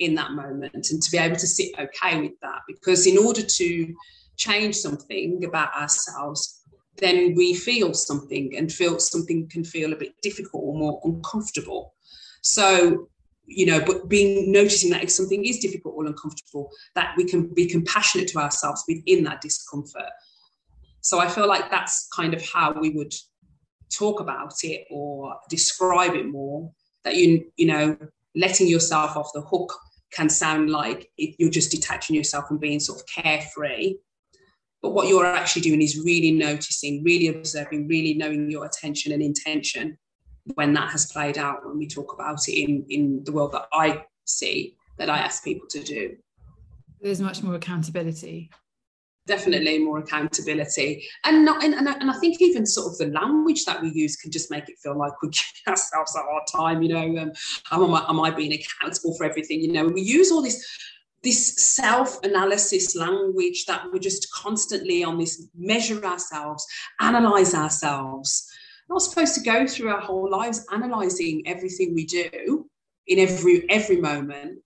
in 0.00 0.16
that 0.16 0.32
moment 0.32 0.88
and 0.90 1.00
to 1.00 1.10
be 1.10 1.18
able 1.18 1.36
to 1.36 1.46
sit 1.46 1.72
okay 1.78 2.20
with 2.20 2.32
that. 2.42 2.62
Because 2.66 3.06
in 3.06 3.18
order 3.18 3.42
to 3.42 3.94
change 4.36 4.74
something 4.74 5.44
about 5.44 5.72
ourselves, 5.74 6.55
then 6.98 7.34
we 7.34 7.54
feel 7.54 7.94
something 7.94 8.56
and 8.56 8.72
feel 8.72 8.98
something 8.98 9.48
can 9.48 9.64
feel 9.64 9.92
a 9.92 9.96
bit 9.96 10.14
difficult 10.22 10.62
or 10.64 10.78
more 10.78 11.00
uncomfortable. 11.04 11.94
So, 12.42 13.08
you 13.46 13.66
know, 13.66 13.80
but 13.84 14.08
being 14.08 14.52
noticing 14.52 14.90
that 14.90 15.02
if 15.02 15.10
something 15.10 15.44
is 15.44 15.58
difficult 15.58 15.94
or 15.96 16.06
uncomfortable, 16.06 16.70
that 16.94 17.14
we 17.16 17.24
can 17.24 17.48
be 17.48 17.66
compassionate 17.66 18.28
to 18.28 18.38
ourselves 18.38 18.84
within 18.88 19.24
that 19.24 19.40
discomfort. 19.40 20.10
So 21.00 21.20
I 21.20 21.28
feel 21.28 21.46
like 21.46 21.70
that's 21.70 22.08
kind 22.14 22.34
of 22.34 22.42
how 22.42 22.72
we 22.72 22.90
would 22.90 23.14
talk 23.92 24.20
about 24.20 24.54
it 24.64 24.86
or 24.90 25.36
describe 25.48 26.14
it 26.14 26.26
more. 26.26 26.72
That 27.04 27.14
you 27.14 27.44
you 27.56 27.66
know 27.66 27.96
letting 28.34 28.66
yourself 28.66 29.16
off 29.16 29.30
the 29.32 29.40
hook 29.40 29.72
can 30.12 30.28
sound 30.28 30.70
like 30.70 31.10
you're 31.16 31.50
just 31.50 31.70
detaching 31.70 32.16
yourself 32.16 32.46
and 32.50 32.60
being 32.60 32.80
sort 32.80 33.00
of 33.00 33.06
carefree. 33.06 33.94
But 34.82 34.92
what 34.92 35.08
you're 35.08 35.26
actually 35.26 35.62
doing 35.62 35.82
is 35.82 35.98
really 35.98 36.30
noticing, 36.30 37.02
really 37.02 37.28
observing, 37.28 37.88
really 37.88 38.14
knowing 38.14 38.50
your 38.50 38.66
attention 38.66 39.12
and 39.12 39.22
intention 39.22 39.98
when 40.54 40.72
that 40.74 40.90
has 40.90 41.10
played 41.10 41.38
out 41.38 41.66
when 41.66 41.78
we 41.78 41.88
talk 41.88 42.12
about 42.12 42.46
it 42.48 42.52
in, 42.52 42.84
in 42.88 43.24
the 43.24 43.32
world 43.32 43.52
that 43.52 43.66
I 43.72 44.04
see 44.24 44.76
that 44.98 45.10
I 45.10 45.18
ask 45.18 45.44
people 45.44 45.68
to 45.68 45.82
do. 45.82 46.16
There's 47.00 47.20
much 47.20 47.42
more 47.42 47.54
accountability. 47.54 48.50
Definitely 49.26 49.80
more 49.80 49.98
accountability. 49.98 51.06
And 51.24 51.44
not 51.44 51.64
and, 51.64 51.74
and, 51.74 51.88
and, 51.88 52.10
i 52.10 52.14
think 52.18 52.40
even 52.40 52.64
sort 52.64 52.92
of 52.92 52.98
the 52.98 53.08
language 53.08 53.64
that 53.64 53.82
we 53.82 53.90
use 53.90 54.16
can 54.16 54.30
just 54.30 54.50
make 54.50 54.68
it 54.68 54.76
feel 54.82 54.96
like 54.96 55.12
we're 55.20 55.30
giving 55.30 55.66
ourselves 55.68 56.14
a 56.14 56.20
hard 56.20 56.44
time 56.46 56.82
you 56.82 56.88
know 56.88 57.22
um, 57.22 57.32
am, 57.72 57.94
I, 57.94 58.08
am 58.08 58.20
i 58.20 58.30
being 58.30 58.52
accountable 58.52 59.16
for 59.16 59.24
everything 59.24 59.60
you 59.60 59.72
know? 59.72 59.86
And 59.86 59.94
we 59.94 60.02
use 60.02 60.30
all 60.30 60.42
this 60.42 60.64
this 61.22 61.56
self-analysis 61.56 62.94
language 62.94 63.64
that 63.66 63.84
we're 63.92 63.98
just 63.98 64.30
constantly 64.32 65.02
on 65.02 65.18
this 65.18 65.48
measure 65.56 66.04
ourselves 66.04 66.66
analyze 67.00 67.54
ourselves 67.54 68.48
we're 68.88 68.94
not 68.94 69.02
supposed 69.02 69.34
to 69.34 69.40
go 69.40 69.66
through 69.66 69.88
our 69.88 70.00
whole 70.00 70.30
lives 70.30 70.66
analyzing 70.72 71.42
everything 71.46 71.94
we 71.94 72.04
do 72.06 72.68
in 73.06 73.18
every 73.18 73.68
every 73.70 74.00
moment 74.00 74.58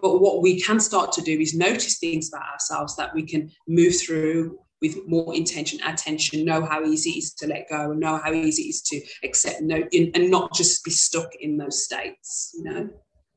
but 0.00 0.20
what 0.20 0.40
we 0.40 0.60
can 0.60 0.80
start 0.80 1.12
to 1.12 1.22
do 1.22 1.38
is 1.38 1.54
notice 1.54 1.98
things 1.98 2.28
about 2.28 2.50
ourselves 2.52 2.96
that 2.96 3.14
we 3.14 3.24
can 3.24 3.50
move 3.68 3.94
through 4.00 4.58
with 4.82 5.06
more 5.06 5.34
intention, 5.34 5.80
attention, 5.84 6.44
know 6.44 6.64
how 6.64 6.82
easy 6.84 7.10
it 7.10 7.18
is 7.18 7.34
to 7.34 7.46
let 7.46 7.68
go, 7.70 7.92
know 7.92 8.20
how 8.22 8.32
easy 8.32 8.62
it 8.62 8.70
is 8.70 8.82
to 8.82 9.00
accept 9.22 9.62
no, 9.62 9.82
and 9.92 10.30
not 10.30 10.52
just 10.52 10.84
be 10.84 10.90
stuck 10.90 11.30
in 11.36 11.56
those 11.56 11.84
states, 11.84 12.50
you 12.54 12.64
know? 12.64 12.90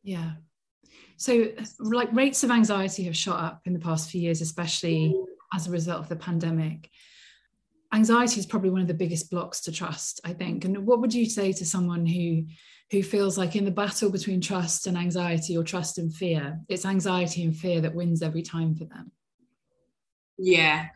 Yeah. 0.03 0.31
So, 1.17 1.47
like, 1.80 2.12
rates 2.13 2.43
of 2.43 2.51
anxiety 2.51 3.04
have 3.04 3.15
shot 3.15 3.43
up 3.43 3.62
in 3.65 3.73
the 3.73 3.80
past 3.80 4.10
few 4.10 4.21
years, 4.21 4.41
especially 4.41 5.15
as 5.54 5.67
a 5.67 5.71
result 5.71 5.99
of 5.99 6.10
the 6.10 6.15
pandemic. 6.15 6.89
Anxiety 7.93 8.39
is 8.39 8.45
probably 8.45 8.69
one 8.69 8.82
of 8.82 8.88
the 8.88 8.93
biggest 8.93 9.32
blocks 9.32 9.62
to 9.62 9.71
trust, 9.71 10.19
I 10.25 10.34
think. 10.34 10.65
And 10.65 10.86
what 10.86 10.99
would 10.99 11.13
you 11.13 11.25
say 11.30 11.54
to 11.54 11.65
someone 11.65 12.06
who 12.06 12.45
who 12.91 13.01
feels 13.01 13.38
like 13.38 13.56
in 13.56 13.65
the 13.65 13.71
battle 13.71 14.12
between 14.12 14.39
trust 14.39 14.86
and 14.86 14.97
anxiety 14.97 15.58
or 15.58 15.63
trust 15.63 15.97
and 15.97 16.13
fear, 16.13 16.60
it's 16.69 16.86
anxiety 16.86 17.43
and 17.43 17.56
fear 17.56 17.82
that 17.82 17.95
wins 17.95 18.21
every 18.21 18.43
time 18.43 18.75
for 18.75 18.86
them. 18.86 19.12
Yeah, 20.37 20.87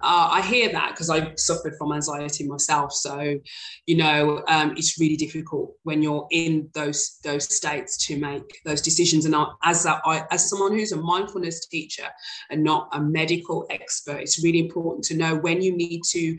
uh, 0.00 0.28
I 0.32 0.42
hear 0.42 0.70
that 0.72 0.90
because 0.90 1.08
I 1.08 1.34
suffered 1.36 1.74
from 1.78 1.92
anxiety 1.92 2.46
myself. 2.46 2.92
So, 2.92 3.38
you 3.86 3.96
know, 3.96 4.42
um, 4.46 4.72
it's 4.76 5.00
really 5.00 5.16
difficult 5.16 5.74
when 5.84 6.02
you're 6.02 6.26
in 6.30 6.68
those 6.74 7.18
those 7.24 7.54
states 7.54 7.96
to 8.06 8.18
make 8.18 8.60
those 8.64 8.82
decisions. 8.82 9.24
And 9.24 9.34
I, 9.34 9.46
as 9.62 9.86
a, 9.86 10.00
I, 10.04 10.24
as 10.30 10.50
someone 10.50 10.72
who's 10.72 10.92
a 10.92 11.00
mindfulness 11.00 11.66
teacher 11.66 12.08
and 12.50 12.62
not 12.62 12.88
a 12.92 13.00
medical 13.00 13.66
expert, 13.70 14.18
it's 14.20 14.42
really 14.44 14.58
important 14.58 15.04
to 15.06 15.16
know 15.16 15.36
when 15.36 15.62
you 15.62 15.74
need 15.74 16.02
to 16.10 16.38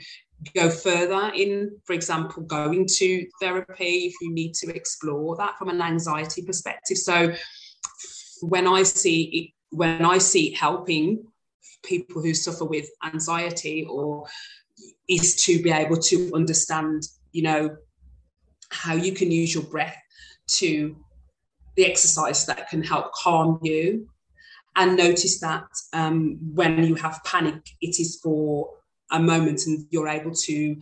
go 0.54 0.70
further 0.70 1.32
in, 1.34 1.72
for 1.86 1.94
example, 1.94 2.44
going 2.44 2.86
to 2.86 3.26
therapy 3.42 4.06
if 4.06 4.14
you 4.22 4.32
need 4.32 4.54
to 4.54 4.76
explore 4.76 5.36
that 5.38 5.58
from 5.58 5.70
an 5.70 5.82
anxiety 5.82 6.44
perspective. 6.44 6.98
So 6.98 7.34
when 8.42 8.68
I 8.68 8.84
see 8.84 9.24
it, 9.24 9.76
when 9.76 10.06
I 10.06 10.20
see 10.20 10.54
helping 10.54 11.26
people 11.88 12.22
who 12.22 12.34
suffer 12.34 12.66
with 12.66 12.90
anxiety 13.04 13.88
or 13.90 14.28
is 15.08 15.44
to 15.46 15.62
be 15.62 15.72
able 15.72 15.98
to 15.98 16.32
understand, 16.36 17.04
you 17.32 17.44
know, 17.44 17.76
how 18.70 18.94
you 18.94 19.14
can 19.14 19.32
use 19.32 19.54
your 19.54 19.64
breath 19.64 19.98
to 20.48 20.96
the 21.76 21.86
exercise 21.86 22.46
that 22.46 22.70
can 22.70 22.84
help 22.84 23.14
calm 23.14 23.60
you. 23.62 24.08
And 24.76 24.96
notice 24.96 25.40
that 25.40 25.68
um, 25.94 26.38
when 26.54 26.84
you 26.84 26.96
have 26.96 27.22
panic, 27.26 27.62
it 27.82 28.00
is 28.00 28.20
for 28.22 28.77
a 29.12 29.20
moment 29.20 29.66
and 29.66 29.86
you're 29.90 30.08
able 30.08 30.34
to 30.34 30.76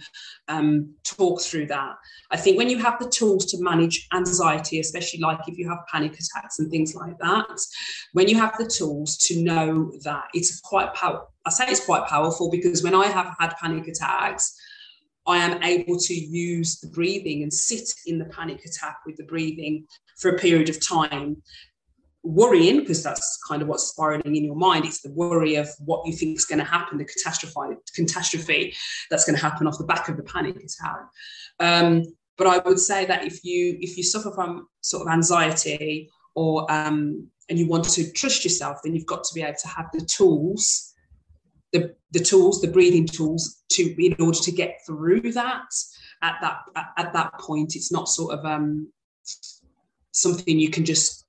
um, 0.48 0.94
talk 1.04 1.42
through 1.42 1.68
that. 1.68 1.96
I 2.32 2.38
think 2.38 2.58
when 2.58 2.70
you 2.70 2.78
have 2.80 3.00
the 3.00 3.10
tools 3.10 3.46
to 3.48 3.62
manage 3.62 4.08
anxiety, 4.14 4.80
especially 4.80 5.20
like 5.20 5.40
if 5.48 5.58
you 5.58 5.70
have 5.70 5.80
panic 5.92 6.14
attacks 6.14 6.60
and 6.60 6.70
things 6.72 6.96
like 6.96 7.18
that, 7.20 7.60
when 8.14 8.28
you 8.28 8.38
have 8.38 8.58
the 8.58 8.68
tools 8.68 9.18
to 9.28 9.42
know 9.42 9.92
that 10.04 10.26
it's 10.34 10.60
quite 10.62 10.94
powerful, 10.94 11.32
I 11.46 11.52
say 11.52 11.66
it's 11.68 11.86
quite 11.86 12.08
powerful 12.08 12.50
because 12.50 12.84
when 12.84 12.96
I 12.96 13.08
have 13.08 13.36
had 13.40 13.54
panic 13.62 13.88
attacks, 13.88 14.56
I 15.28 15.38
am 15.38 15.62
able 15.64 15.98
to 16.00 16.14
use 16.14 16.80
the 16.80 16.88
breathing 16.90 17.44
and 17.44 17.52
sit 17.52 17.90
in 18.06 18.20
the 18.20 18.26
panic 18.26 18.64
attack 18.66 18.98
with 19.06 19.18
the 19.18 19.24
breathing 19.24 19.88
for 20.20 20.30
a 20.30 20.38
period 20.38 20.70
of 20.70 20.86
time 20.86 21.42
worrying 22.26 22.80
because 22.80 23.04
that's 23.04 23.40
kind 23.48 23.62
of 23.62 23.68
what's 23.68 23.86
spiraling 23.86 24.36
in 24.36 24.44
your 24.44 24.56
mind. 24.56 24.86
It's 24.86 25.02
the 25.02 25.12
worry 25.12 25.56
of 25.56 25.70
what 25.80 26.06
you 26.06 26.14
think 26.14 26.38
is 26.38 26.46
going 26.46 26.60
to 26.60 26.66
happen 26.66 26.98
the 26.98 27.06
catastrophe 27.06 27.78
catastrophe 27.96 28.76
that's 29.10 29.26
going 29.26 29.38
to 29.38 29.42
happen 29.42 29.68
off 29.68 29.78
the 29.78 29.86
back 29.86 30.10
of 30.10 30.18
the 30.18 30.24
panic 30.24 30.56
attack. 30.56 31.08
Um, 31.60 32.04
but 32.38 32.48
i 32.48 32.58
would 32.68 32.80
say 32.80 33.06
that 33.06 33.24
if 33.24 33.46
you 33.46 33.78
if 33.80 33.96
you 33.96 34.04
suffer 34.04 34.30
from 34.30 34.68
sort 34.82 35.08
of 35.08 35.14
anxiety 35.14 36.10
or 36.36 36.70
um, 36.70 37.26
and 37.50 37.58
you 37.58 37.66
want 37.66 37.86
to 37.86 38.12
trust 38.12 38.44
yourself 38.44 38.80
then 38.84 38.94
you've 38.94 39.06
got 39.06 39.24
to 39.24 39.34
be 39.34 39.42
able 39.42 39.56
to 39.58 39.70
have 39.70 39.86
the 39.94 40.02
tools 40.02 40.94
the, 41.72 41.96
the 42.12 42.20
tools 42.20 42.60
the 42.60 42.68
breathing 42.68 43.06
tools 43.06 43.64
to 43.70 43.84
in 44.04 44.14
order 44.20 44.38
to 44.38 44.52
get 44.52 44.82
through 44.86 45.32
that 45.32 45.64
at 46.22 46.36
that 46.42 46.60
at, 46.76 46.88
at 46.98 47.14
that 47.14 47.34
point. 47.40 47.76
It's 47.76 47.92
not 47.92 48.10
sort 48.10 48.38
of 48.38 48.46
um, 48.46 48.92
something 50.12 50.60
you 50.60 50.70
can 50.70 50.86
just 50.86 51.25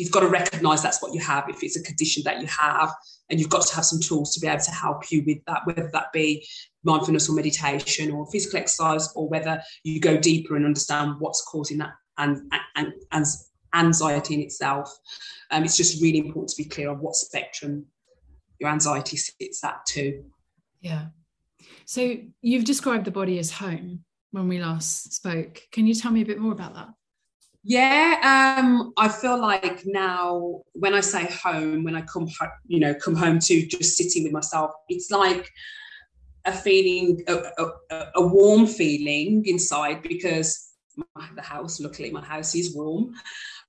you've 0.00 0.10
got 0.10 0.20
to 0.20 0.28
recognize 0.28 0.82
that's 0.82 1.02
what 1.02 1.12
you 1.12 1.20
have. 1.20 1.46
If 1.50 1.62
it's 1.62 1.76
a 1.76 1.82
condition 1.82 2.22
that 2.24 2.40
you 2.40 2.46
have 2.46 2.90
and 3.28 3.38
you've 3.38 3.50
got 3.50 3.66
to 3.66 3.74
have 3.74 3.84
some 3.84 4.00
tools 4.00 4.32
to 4.34 4.40
be 4.40 4.46
able 4.46 4.62
to 4.62 4.70
help 4.70 5.10
you 5.10 5.22
with 5.26 5.44
that 5.46 5.60
whether 5.64 5.90
that 5.92 6.10
be 6.14 6.48
mindfulness 6.84 7.28
or 7.28 7.34
meditation 7.34 8.10
or 8.10 8.26
physical 8.30 8.58
exercise 8.58 9.12
or 9.14 9.28
whether 9.28 9.62
you 9.84 10.00
go 10.00 10.16
deeper 10.16 10.56
and 10.56 10.64
understand 10.64 11.16
what's 11.18 11.42
causing 11.42 11.76
that 11.78 11.92
and, 12.16 12.50
and, 12.76 13.26
anxiety 13.72 14.34
in 14.34 14.40
itself. 14.40 14.92
Um, 15.52 15.62
it's 15.64 15.76
just 15.76 16.02
really 16.02 16.18
important 16.18 16.48
to 16.48 16.56
be 16.56 16.68
clear 16.68 16.90
on 16.90 16.96
what 16.96 17.14
spectrum 17.14 17.86
your 18.58 18.70
anxiety 18.70 19.16
sits 19.16 19.62
at 19.62 19.84
too. 19.86 20.24
Yeah. 20.80 21.06
So 21.84 22.16
you've 22.40 22.64
described 22.64 23.04
the 23.04 23.12
body 23.12 23.38
as 23.38 23.52
home 23.52 24.00
when 24.32 24.48
we 24.48 24.58
last 24.58 25.12
spoke. 25.12 25.60
Can 25.70 25.86
you 25.86 25.94
tell 25.94 26.10
me 26.10 26.22
a 26.22 26.26
bit 26.26 26.40
more 26.40 26.52
about 26.52 26.74
that 26.74 26.88
yeah, 27.62 28.56
um, 28.58 28.92
I 28.96 29.08
feel 29.08 29.38
like 29.38 29.82
now 29.84 30.62
when 30.72 30.94
I 30.94 31.00
say 31.00 31.26
home, 31.26 31.84
when 31.84 31.94
I 31.94 32.02
come, 32.02 32.28
you 32.66 32.80
know, 32.80 32.94
come 32.94 33.14
home 33.14 33.38
to 33.40 33.66
just 33.66 33.96
sitting 33.96 34.24
with 34.24 34.32
myself, 34.32 34.70
it's 34.88 35.10
like 35.10 35.50
a 36.46 36.52
feeling, 36.52 37.22
a, 37.28 37.42
a, 37.58 38.06
a 38.16 38.26
warm 38.26 38.66
feeling 38.66 39.44
inside 39.46 40.02
because 40.02 40.70
my, 40.96 41.28
the 41.34 41.42
house, 41.42 41.80
luckily, 41.80 42.10
my 42.10 42.24
house 42.24 42.54
is 42.54 42.74
warm, 42.74 43.14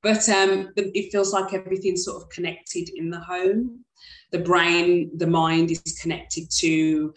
but 0.01 0.27
um, 0.29 0.71
it 0.77 1.11
feels 1.11 1.33
like 1.33 1.53
everything's 1.53 2.05
sort 2.05 2.23
of 2.23 2.29
connected 2.29 2.89
in 2.95 3.09
the 3.09 3.19
home. 3.19 3.83
The 4.31 4.39
brain, 4.39 5.11
the 5.17 5.27
mind 5.27 5.69
is 5.69 5.99
connected 6.01 6.49
to 6.59 7.13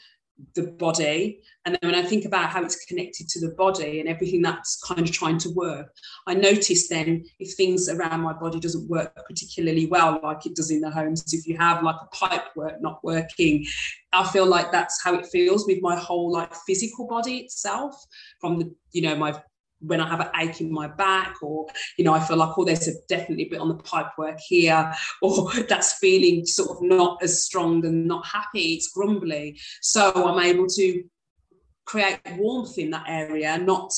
the 0.55 0.65
body 0.65 1.41
and 1.67 1.79
then 1.81 1.91
when 1.91 2.05
I 2.05 2.07
think 2.07 2.27
about 2.27 2.51
how 2.51 2.63
it's 2.63 2.85
connected 2.85 3.29
to 3.29 3.41
the 3.41 3.55
body 3.55 4.01
and 4.01 4.09
everything 4.09 4.43
that's 4.43 4.83
kind 4.83 5.01
of 5.01 5.11
trying 5.11 5.39
to 5.39 5.51
work, 5.51 5.95
I 6.27 6.35
notice 6.35 6.89
then 6.89 7.25
if 7.39 7.55
things 7.55 7.89
around 7.89 8.21
my 8.21 8.35
body 8.35 8.61
doesn't 8.61 8.89
work 8.89 9.15
particularly 9.27 9.87
well, 9.87 10.21
like 10.23 10.45
it 10.45 10.57
does 10.57 10.71
in 10.71 10.81
the 10.81 10.91
homes, 10.91 11.33
if 11.33 11.47
you 11.47 11.57
have 11.57 11.83
like 11.83 11.97
a 12.03 12.15
pipe 12.15 12.55
work 12.55 12.83
not 12.83 13.03
working, 13.03 13.65
I 14.13 14.27
feel 14.29 14.47
like 14.47 14.73
that's 14.73 15.03
how 15.03 15.15
it 15.15 15.27
feels 15.27 15.67
with 15.67 15.79
my 15.81 15.97
whole 15.97 16.31
like 16.31 16.55
physical 16.67 17.07
body 17.07 17.39
itself. 17.39 17.95
From 18.41 18.59
the, 18.59 18.75
you 18.93 19.03
know, 19.03 19.17
my 19.17 19.41
when 19.87 20.01
I 20.01 20.09
have 20.09 20.21
an 20.21 20.31
ache 20.37 20.61
in 20.61 20.73
my 20.73 20.89
back, 20.89 21.37
or 21.43 21.67
you 21.99 22.05
know, 22.05 22.15
I 22.15 22.21
feel 22.21 22.37
like, 22.37 22.57
oh, 22.57 22.65
there's 22.65 22.89
a 22.89 22.93
definitely 23.09 23.45
a 23.45 23.51
bit 23.51 23.61
on 23.61 23.69
the 23.69 23.75
pipe 23.75 24.17
work 24.19 24.39
here, 24.41 24.93
or 25.23 25.53
that's 25.69 25.99
feeling 25.99 26.47
sort 26.47 26.71
of 26.71 26.83
not 26.83 27.23
as 27.23 27.43
strong 27.43 27.85
and 27.85 28.07
not 28.07 28.27
happy, 28.27 28.75
it's 28.75 28.89
grumbly. 28.89 29.59
So 29.81 30.13
I'm 30.13 30.45
able 30.45 30.67
to 30.69 31.05
create 31.85 32.21
warmth 32.37 32.79
in 32.79 32.91
that 32.91 33.05
area, 33.09 33.59
not 33.59 33.93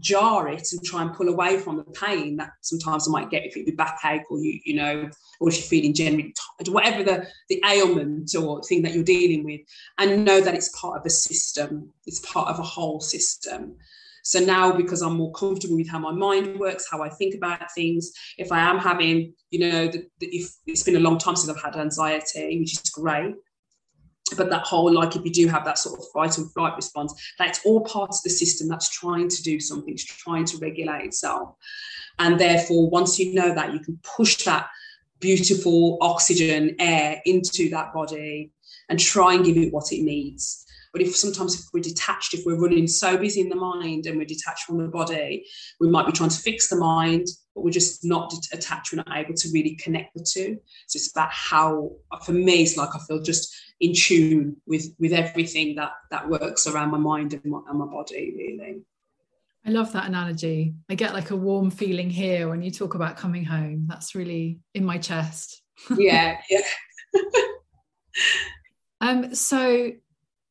jar 0.00 0.48
it 0.48 0.68
and 0.72 0.84
try 0.84 1.02
and 1.02 1.14
pull 1.14 1.28
away 1.28 1.58
from 1.58 1.76
the 1.76 1.84
pain 1.84 2.36
that 2.36 2.50
sometimes 2.60 3.08
I 3.08 3.10
might 3.10 3.30
get 3.30 3.44
if 3.44 3.56
it 3.56 3.66
be 3.66 3.72
backache 3.72 4.30
or 4.30 4.38
you 4.38 4.60
you 4.64 4.74
know 4.74 5.10
or 5.40 5.48
if 5.48 5.56
you're 5.56 5.66
feeling 5.66 5.94
generally 5.94 6.34
tired, 6.58 6.72
whatever 6.72 7.02
the 7.02 7.26
the 7.48 7.62
ailment 7.68 8.34
or 8.34 8.62
thing 8.62 8.82
that 8.82 8.94
you're 8.94 9.04
dealing 9.04 9.44
with, 9.44 9.60
and 9.98 10.24
know 10.24 10.40
that 10.40 10.54
it's 10.54 10.76
part 10.78 10.98
of 10.98 11.06
a 11.06 11.10
system, 11.10 11.92
it's 12.06 12.20
part 12.20 12.48
of 12.48 12.58
a 12.58 12.62
whole 12.62 13.00
system. 13.00 13.76
So 14.22 14.40
now, 14.40 14.72
because 14.72 15.02
I'm 15.02 15.14
more 15.14 15.32
comfortable 15.32 15.76
with 15.76 15.88
how 15.88 15.98
my 15.98 16.12
mind 16.12 16.58
works, 16.58 16.86
how 16.90 17.02
I 17.02 17.08
think 17.08 17.34
about 17.34 17.72
things, 17.72 18.12
if 18.36 18.52
I 18.52 18.60
am 18.60 18.78
having, 18.78 19.32
you 19.50 19.60
know, 19.60 19.88
the, 19.88 20.06
the, 20.18 20.26
if 20.26 20.52
it's 20.66 20.82
been 20.82 20.96
a 20.96 21.00
long 21.00 21.18
time 21.18 21.36
since 21.36 21.48
I've 21.48 21.62
had 21.62 21.76
anxiety, 21.76 22.58
which 22.58 22.72
is 22.72 22.90
great, 22.90 23.34
but 24.36 24.50
that 24.50 24.62
whole 24.62 24.92
like 24.92 25.16
if 25.16 25.24
you 25.24 25.32
do 25.32 25.48
have 25.48 25.64
that 25.64 25.78
sort 25.78 25.98
of 25.98 26.04
fight 26.12 26.36
and 26.38 26.52
flight 26.52 26.76
response 26.76 27.14
that's 27.38 27.64
all 27.64 27.80
part 27.80 28.10
of 28.10 28.22
the 28.24 28.30
system 28.30 28.68
that's 28.68 28.90
trying 28.90 29.28
to 29.28 29.42
do 29.42 29.58
something 29.58 29.94
it's 29.94 30.04
trying 30.04 30.44
to 30.44 30.58
regulate 30.58 31.04
itself. 31.04 31.54
And 32.18 32.38
therefore 32.38 32.90
once 32.90 33.18
you 33.18 33.32
know 33.34 33.54
that 33.54 33.72
you 33.72 33.80
can 33.80 33.98
push 34.02 34.44
that 34.44 34.68
beautiful 35.20 35.98
oxygen 36.00 36.76
air 36.78 37.20
into 37.24 37.70
that 37.70 37.92
body 37.92 38.52
and 38.88 38.98
try 38.98 39.34
and 39.34 39.44
give 39.44 39.56
it 39.56 39.72
what 39.72 39.92
it 39.92 40.02
needs 40.02 40.64
but 40.92 41.02
if 41.02 41.16
sometimes 41.16 41.54
if 41.54 41.66
we're 41.72 41.80
detached 41.80 42.34
if 42.34 42.44
we're 42.44 42.60
running 42.60 42.86
so 42.86 43.16
busy 43.16 43.40
in 43.40 43.48
the 43.48 43.56
mind 43.56 44.06
and 44.06 44.18
we're 44.18 44.24
detached 44.24 44.64
from 44.64 44.78
the 44.78 44.88
body 44.88 45.44
we 45.80 45.88
might 45.88 46.06
be 46.06 46.12
trying 46.12 46.30
to 46.30 46.40
fix 46.40 46.68
the 46.68 46.76
mind 46.76 47.26
but 47.54 47.64
we're 47.64 47.70
just 47.70 48.04
not 48.04 48.32
attached 48.52 48.92
we're 48.92 49.02
not 49.04 49.16
able 49.16 49.34
to 49.34 49.48
really 49.52 49.76
connect 49.76 50.14
the 50.14 50.26
two 50.28 50.56
so 50.86 50.96
it's 50.96 51.10
about 51.10 51.30
how 51.30 51.90
for 52.24 52.32
me 52.32 52.62
it's 52.62 52.76
like 52.76 52.90
i 52.94 52.98
feel 53.06 53.22
just 53.22 53.54
in 53.80 53.92
tune 53.94 54.56
with 54.66 54.86
with 54.98 55.12
everything 55.12 55.74
that 55.74 55.92
that 56.10 56.28
works 56.28 56.66
around 56.66 56.90
my 56.90 56.98
mind 56.98 57.32
and 57.32 57.44
my, 57.44 57.60
and 57.68 57.78
my 57.78 57.86
body 57.86 58.34
really 58.36 58.82
I 59.66 59.70
love 59.70 59.92
that 59.92 60.06
analogy. 60.06 60.72
I 60.88 60.94
get 60.94 61.12
like 61.12 61.30
a 61.30 61.36
warm 61.36 61.70
feeling 61.70 62.08
here 62.08 62.48
when 62.48 62.62
you 62.62 62.70
talk 62.70 62.94
about 62.94 63.18
coming 63.18 63.44
home. 63.44 63.84
That's 63.86 64.14
really 64.14 64.60
in 64.74 64.82
my 64.82 64.96
chest. 64.96 65.62
Yeah, 65.94 66.38
yeah. 66.48 66.60
um, 69.00 69.34
so 69.34 69.90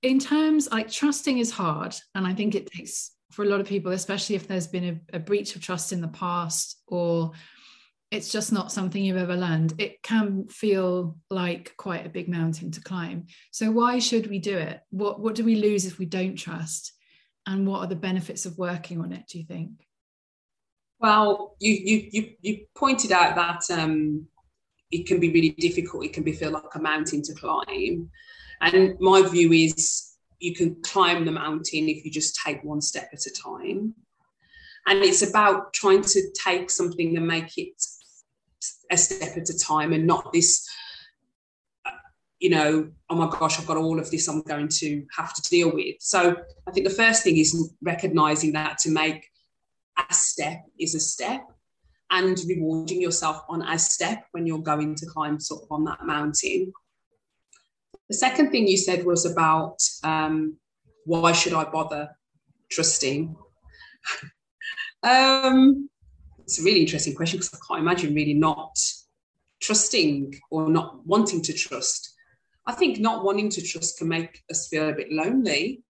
in 0.01 0.19
terms 0.19 0.69
like 0.71 0.91
trusting 0.91 1.38
is 1.39 1.51
hard, 1.51 1.95
and 2.15 2.25
I 2.25 2.33
think 2.33 2.55
it 2.55 2.71
takes 2.71 3.12
for 3.31 3.43
a 3.43 3.47
lot 3.47 3.60
of 3.60 3.67
people, 3.67 3.91
especially 3.91 4.36
if 4.36 4.47
there's 4.47 4.67
been 4.67 5.01
a, 5.12 5.17
a 5.17 5.19
breach 5.19 5.55
of 5.55 5.62
trust 5.62 5.91
in 5.91 6.01
the 6.01 6.07
past 6.07 6.81
or 6.88 7.31
it's 8.10 8.31
just 8.31 8.53
not 8.53 8.71
something 8.71 9.03
you've 9.03 9.17
ever 9.17 9.36
learned, 9.36 9.73
it 9.79 10.01
can 10.01 10.47
feel 10.47 11.17
like 11.29 11.75
quite 11.75 12.05
a 12.05 12.10
big 12.10 12.29
mountain 12.29 12.71
to 12.71 12.81
climb. 12.81 13.25
So 13.51 13.69
why 13.69 13.99
should 13.99 14.27
we 14.27 14.39
do 14.39 14.57
it? 14.57 14.79
What 14.91 15.19
what 15.19 15.36
do 15.36 15.43
we 15.43 15.55
lose 15.55 15.86
if 15.86 15.99
we 15.99 16.05
don't 16.05 16.36
trust? 16.36 16.93
And 17.45 17.67
what 17.67 17.79
are 17.79 17.88
the 17.88 17.95
benefits 17.95 18.45
of 18.45 18.57
working 18.57 19.01
on 19.01 19.12
it, 19.12 19.23
do 19.29 19.39
you 19.39 19.45
think? 19.45 19.71
Well, 20.99 21.55
you 21.60 21.73
you 21.73 22.10
you, 22.12 22.29
you 22.41 22.65
pointed 22.75 23.12
out 23.12 23.36
that 23.36 23.77
um, 23.77 24.27
it 24.89 25.05
can 25.05 25.19
be 25.19 25.31
really 25.31 25.51
difficult. 25.51 26.05
It 26.05 26.13
can 26.13 26.23
be 26.23 26.31
feel 26.31 26.51
like 26.51 26.75
a 26.75 26.79
mountain 26.79 27.21
to 27.23 27.33
climb. 27.33 28.10
And 28.62 29.00
my 29.00 29.28
view 29.28 29.52
is 29.54 30.15
you 30.39 30.54
can 30.54 30.78
climb 30.84 31.26
the 31.26 31.32
mountain 31.32 31.89
if 31.89 32.06
you 32.06 32.12
just 32.12 32.39
take 32.46 32.63
one 32.63 32.82
step 32.82 33.10
at 33.13 33.26
a 33.26 33.32
time. 33.32 33.93
And 34.88 35.04
it's 35.04 35.28
about 35.28 35.74
trying 35.74 36.04
to 36.04 36.22
take 36.34 36.70
something 36.70 37.17
and 37.17 37.28
make 37.28 37.58
it 37.58 37.82
a 38.91 38.98
step 38.98 39.38
at 39.38 39.50
a 39.50 39.60
time 39.60 39.93
and 39.93 40.08
not 40.08 40.32
this 40.32 40.67
you 42.39 42.52
know, 42.52 42.89
oh 43.10 43.15
my 43.15 43.28
gosh, 43.30 43.60
I've 43.60 43.65
got 43.65 43.78
all 43.78 44.00
of 44.00 44.12
this 44.12 44.28
I'm 44.28 44.41
going 44.43 44.67
to 44.67 45.06
have 45.15 45.34
to 45.34 45.41
deal 45.50 45.72
with. 45.74 45.96
So 46.00 46.36
I 46.67 46.72
think 46.72 46.88
the 46.88 46.93
first 46.93 47.24
thing 47.24 47.38
is 47.38 47.74
recognizing 47.82 48.54
that 48.54 48.78
to 48.80 48.91
make 48.91 49.28
a 49.98 50.13
step 50.13 50.63
is 50.80 50.93
a 50.93 51.00
step 51.00 51.41
and 52.12 52.39
rewarding 52.48 53.02
yourself 53.02 53.43
on 53.50 53.63
a 53.63 53.78
step 53.80 54.26
when 54.32 54.46
you're 54.46 54.60
going 54.60 54.96
to 54.96 55.06
climb 55.08 55.39
sort 55.39 55.63
of 55.63 55.72
on 55.72 55.84
that 55.86 56.06
mountain. 56.06 56.72
The 58.10 58.15
second 58.15 58.52
thing 58.52 58.67
you 58.67 58.78
said 58.78 59.06
was 59.06 59.26
about 59.26 59.78
um, 60.04 60.58
why 61.06 61.32
should 61.32 61.54
I 61.54 61.65
bother 61.65 62.10
trusting? 62.70 63.36
um, 65.04 65.89
it's 66.39 66.60
a 66.60 66.63
really 66.63 66.82
interesting 66.82 67.15
question 67.15 67.39
because 67.39 67.54
I 67.54 67.60
can't 67.67 67.82
imagine 67.82 68.13
really 68.13 68.34
not 68.34 68.78
trusting 69.62 70.39
or 70.50 70.70
not 70.70 71.06
wanting 71.06 71.41
to 71.43 71.54
trust. 71.54 72.13
I 72.65 72.74
think 72.74 73.00
not 73.00 73.24
wanting 73.24 73.50
to 73.50 73.62
trust 73.62 73.98
can 73.98 74.08
make 74.08 74.43
us 74.50 74.67
feel 74.67 74.89
a 74.89 74.93
bit 74.93 75.12
lonely. 75.12 75.84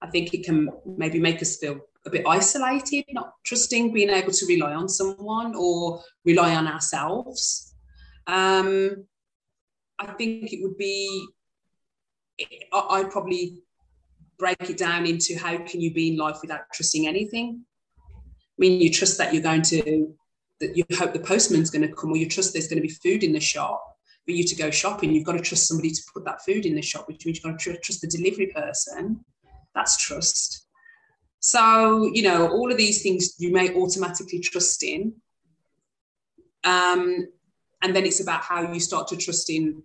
I 0.00 0.08
think 0.10 0.34
it 0.34 0.44
can 0.44 0.68
maybe 0.84 1.18
make 1.18 1.40
us 1.40 1.56
feel 1.56 1.80
a 2.06 2.10
bit 2.10 2.26
isolated, 2.26 3.04
not 3.12 3.32
trusting 3.44 3.92
being 3.92 4.10
able 4.10 4.32
to 4.32 4.46
rely 4.46 4.74
on 4.74 4.88
someone 4.88 5.54
or 5.56 6.02
rely 6.24 6.54
on 6.54 6.66
ourselves. 6.66 7.74
Um, 8.26 9.06
I 9.98 10.12
think 10.12 10.52
it 10.52 10.62
would 10.62 10.76
be, 10.76 11.26
I'd 12.72 13.10
probably 13.10 13.62
break 14.38 14.68
it 14.68 14.76
down 14.76 15.06
into 15.06 15.38
how 15.38 15.56
can 15.58 15.80
you 15.80 15.92
be 15.92 16.08
in 16.08 16.16
life 16.16 16.38
without 16.42 16.62
trusting 16.72 17.06
anything? 17.06 17.64
I 17.98 18.58
mean, 18.58 18.80
you 18.80 18.90
trust 18.90 19.18
that 19.18 19.32
you're 19.32 19.42
going 19.42 19.62
to, 19.62 20.14
that 20.60 20.76
you 20.76 20.84
hope 20.96 21.12
the 21.12 21.20
postman's 21.20 21.70
going 21.70 21.88
to 21.88 21.94
come, 21.94 22.12
or 22.12 22.16
you 22.16 22.28
trust 22.28 22.52
there's 22.52 22.68
going 22.68 22.82
to 22.82 22.88
be 22.88 22.94
food 22.94 23.22
in 23.22 23.32
the 23.32 23.40
shop 23.40 23.96
for 24.24 24.32
you 24.32 24.44
to 24.44 24.56
go 24.56 24.70
shopping. 24.70 25.12
You've 25.12 25.24
got 25.24 25.32
to 25.32 25.40
trust 25.40 25.68
somebody 25.68 25.90
to 25.90 26.02
put 26.12 26.24
that 26.24 26.44
food 26.44 26.66
in 26.66 26.74
the 26.74 26.82
shop, 26.82 27.08
which 27.08 27.24
means 27.24 27.38
you've 27.38 27.44
got 27.44 27.58
to 27.58 27.78
trust 27.78 28.00
the 28.00 28.06
delivery 28.06 28.46
person. 28.46 29.24
That's 29.74 29.96
trust. 29.96 30.66
So, 31.40 32.10
you 32.12 32.22
know, 32.22 32.48
all 32.48 32.70
of 32.70 32.78
these 32.78 33.02
things 33.02 33.34
you 33.38 33.52
may 33.52 33.74
automatically 33.74 34.40
trust 34.40 34.82
in. 34.82 35.14
Um, 36.64 37.26
and 37.84 37.94
then 37.94 38.06
it's 38.06 38.20
about 38.20 38.40
how 38.40 38.72
you 38.72 38.80
start 38.80 39.06
to 39.08 39.16
trust 39.16 39.50
in 39.50 39.82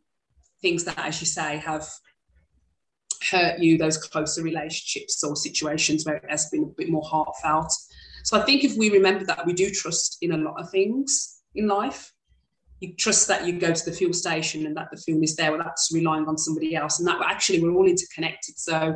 things 0.61 0.85
that, 0.85 0.97
as 0.97 1.19
you 1.19 1.27
say, 1.27 1.57
have 1.57 1.85
hurt 3.29 3.59
you, 3.59 3.77
those 3.77 3.97
closer 3.97 4.41
relationships 4.41 5.21
or 5.21 5.35
situations 5.35 6.05
where 6.05 6.15
it 6.15 6.29
has 6.29 6.49
been 6.49 6.63
a 6.63 6.75
bit 6.77 6.89
more 6.89 7.03
heartfelt. 7.03 7.73
So 8.23 8.39
I 8.39 8.45
think 8.45 8.63
if 8.63 8.77
we 8.77 8.89
remember 8.89 9.25
that 9.25 9.45
we 9.45 9.51
do 9.51 9.69
trust 9.69 10.17
in 10.21 10.31
a 10.31 10.37
lot 10.37 10.61
of 10.61 10.69
things 10.69 11.41
in 11.55 11.67
life, 11.67 12.13
you 12.79 12.95
trust 12.95 13.27
that 13.27 13.45
you 13.45 13.59
go 13.59 13.73
to 13.73 13.85
the 13.85 13.91
fuel 13.91 14.13
station 14.13 14.65
and 14.65 14.77
that 14.77 14.87
the 14.91 14.97
fuel 14.97 15.21
is 15.21 15.35
there, 15.35 15.51
well, 15.51 15.61
that's 15.61 15.91
relying 15.93 16.25
on 16.25 16.37
somebody 16.37 16.77
else. 16.77 16.99
And 16.99 17.07
that 17.09 17.19
actually 17.21 17.61
we're 17.61 17.73
all 17.73 17.85
interconnected. 17.85 18.57
So 18.57 18.95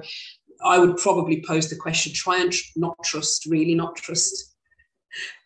I 0.64 0.80
would 0.80 0.96
probably 0.96 1.44
pose 1.46 1.70
the 1.70 1.76
question 1.76 2.14
try 2.14 2.40
and 2.40 2.54
tr- 2.54 2.64
not 2.78 2.96
trust, 3.04 3.48
really 3.48 3.76
not 3.76 3.98
trust. 3.98 4.56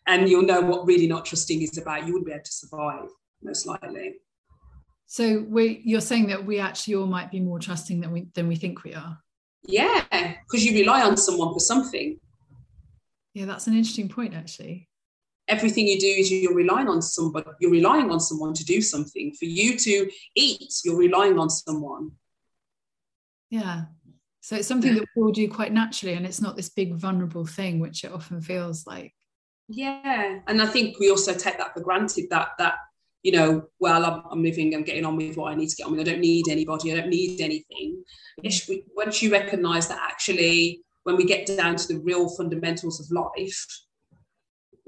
And 0.06 0.28
you'll 0.28 0.42
know 0.46 0.60
what 0.60 0.86
really 0.86 1.08
not 1.08 1.26
trusting 1.26 1.60
is 1.60 1.76
about. 1.76 2.06
You 2.06 2.12
wouldn't 2.12 2.26
be 2.26 2.32
able 2.32 2.44
to 2.44 2.52
survive, 2.52 3.08
most 3.42 3.66
likely. 3.66 4.16
So 5.06 5.44
we, 5.48 5.80
you're 5.84 6.00
saying 6.00 6.26
that 6.28 6.44
we 6.44 6.58
actually 6.58 6.96
all 6.96 7.06
might 7.06 7.30
be 7.30 7.40
more 7.40 7.58
trusting 7.58 8.00
than 8.00 8.12
we 8.12 8.28
than 8.34 8.46
we 8.46 8.56
think 8.56 8.84
we 8.84 8.94
are. 8.94 9.18
Yeah, 9.62 10.04
because 10.10 10.64
you 10.64 10.78
rely 10.78 11.02
on 11.02 11.16
someone 11.16 11.52
for 11.52 11.60
something. 11.60 12.18
Yeah, 13.34 13.46
that's 13.46 13.66
an 13.66 13.74
interesting 13.74 14.08
point, 14.08 14.34
actually. 14.34 14.88
Everything 15.48 15.86
you 15.86 15.98
do 15.98 16.06
is 16.06 16.30
you're 16.30 16.54
relying 16.54 16.88
on 16.88 17.00
somebody, 17.00 17.48
you're 17.60 17.70
relying 17.70 18.10
on 18.10 18.20
someone 18.20 18.52
to 18.54 18.64
do 18.64 18.82
something. 18.82 19.32
For 19.32 19.46
you 19.46 19.78
to 19.78 20.10
eat, 20.34 20.74
you're 20.84 20.98
relying 20.98 21.38
on 21.38 21.48
someone. 21.48 22.12
Yeah. 23.50 23.84
So 24.40 24.56
it's 24.56 24.68
something 24.68 24.94
that 24.94 25.04
we 25.14 25.22
all 25.22 25.32
do 25.32 25.48
quite 25.48 25.72
naturally, 25.72 26.14
and 26.14 26.26
it's 26.26 26.40
not 26.40 26.56
this 26.56 26.68
big 26.68 26.94
vulnerable 26.94 27.46
thing, 27.46 27.80
which 27.80 28.04
it 28.04 28.12
often 28.12 28.40
feels 28.40 28.86
like. 28.86 29.14
Yeah. 29.68 30.40
And 30.46 30.62
I 30.62 30.66
think 30.66 30.98
we 30.98 31.10
also 31.10 31.34
take 31.34 31.58
that 31.58 31.74
for 31.74 31.80
granted 31.80 32.26
that 32.30 32.50
that 32.58 32.74
you 33.22 33.32
know, 33.32 33.68
well, 33.80 34.04
I'm, 34.04 34.22
I'm, 34.30 34.42
living, 34.42 34.74
I'm 34.74 34.84
getting 34.84 35.04
on 35.04 35.16
with 35.16 35.36
what 35.36 35.52
I 35.52 35.54
need 35.54 35.68
to 35.68 35.76
get 35.76 35.86
on 35.86 35.92
with. 35.92 36.00
I 36.00 36.10
don't 36.10 36.20
need 36.20 36.48
anybody, 36.48 36.92
I 36.92 37.00
don't 37.00 37.10
need 37.10 37.40
anything. 37.40 38.02
once 38.94 39.22
you 39.22 39.32
recognize 39.32 39.88
that 39.88 40.00
actually 40.00 40.82
when 41.04 41.16
we 41.16 41.24
get 41.24 41.46
down 41.46 41.76
to 41.76 41.88
the 41.88 42.00
real 42.00 42.28
fundamentals 42.28 43.00
of 43.00 43.10
life, 43.10 43.66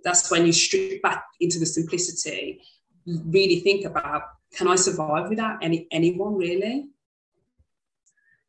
that's 0.05 0.31
when 0.31 0.47
you 0.47 0.53
strip 0.53 1.03
back 1.03 1.25
into 1.41 1.59
the 1.59 1.67
simplicity, 1.67 2.61
really 3.07 3.61
think 3.61 3.85
about 3.85 4.23
can 4.55 4.69
I 4.69 4.77
survive 4.77 5.29
without 5.29 5.63
any 5.63 5.87
anyone 5.91 6.35
really? 6.37 6.89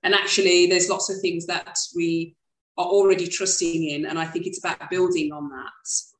And 0.03 0.13
actually, 0.13 0.65
there's 0.65 0.89
lots 0.89 1.09
of 1.09 1.21
things 1.21 1.45
that 1.45 1.77
we 1.95 2.35
are 2.77 2.85
already 2.85 3.27
trusting 3.27 3.87
in, 3.89 4.05
and 4.05 4.17
I 4.17 4.25
think 4.25 4.47
it's 4.47 4.59
about 4.59 4.89
building 4.89 5.31
on 5.31 5.49
that. 5.49 6.10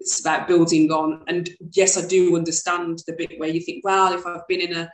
It's 0.00 0.20
about 0.20 0.46
building 0.46 0.90
on, 0.92 1.24
and 1.26 1.50
yes, 1.72 1.98
I 1.98 2.06
do 2.06 2.36
understand 2.36 3.02
the 3.06 3.14
bit 3.14 3.38
where 3.38 3.48
you 3.48 3.60
think, 3.60 3.84
well, 3.84 4.12
if 4.12 4.24
I've 4.26 4.46
been 4.46 4.60
in 4.60 4.76
a 4.76 4.90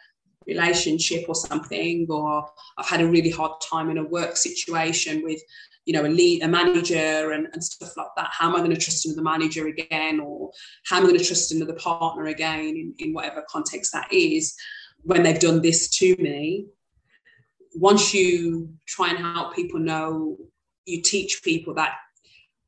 relationship 0.47 1.25
or 1.29 1.35
something, 1.35 2.07
or 2.09 2.47
I've 2.79 2.89
had 2.89 3.01
a 3.01 3.09
really 3.09 3.31
hard 3.31 3.53
time 3.61 3.91
in 3.91 3.99
a 3.99 4.05
work 4.05 4.37
situation 4.37 5.23
with 5.23 5.41
you 5.85 5.93
know, 5.93 6.07
a 6.07 6.09
lead, 6.09 6.43
a 6.43 6.49
manager 6.49 7.33
and, 7.33 7.47
and 7.53 7.63
stuff 7.63 7.97
like 7.97 8.09
that. 8.17 8.31
How 8.33 8.49
am 8.49 8.57
I 8.57 8.59
going 8.59 8.71
to 8.71 8.77
trust 8.77 9.05
another 9.07 9.23
manager 9.23 9.67
again? 9.67 10.21
Or 10.21 10.51
how 10.87 10.97
am 10.97 11.05
I 11.05 11.09
going 11.09 11.19
to 11.19 11.25
trust 11.25 11.53
another 11.53 11.75
partner 11.75 12.27
again 12.27 12.61
in, 12.61 12.95
in 12.99 13.13
whatever 13.13 13.45
context 13.49 13.93
that 13.93 14.11
is 14.13 14.55
when 15.03 15.23
they've 15.23 15.39
done 15.39 15.61
this 15.61 15.89
to 15.99 16.17
me? 16.19 16.67
Once 17.75 18.15
you 18.15 18.73
try 18.87 19.11
and 19.11 19.19
help 19.19 19.55
people 19.55 19.81
know, 19.81 20.39
you 20.87 21.03
teach 21.03 21.43
people 21.43 21.75
that 21.75 21.93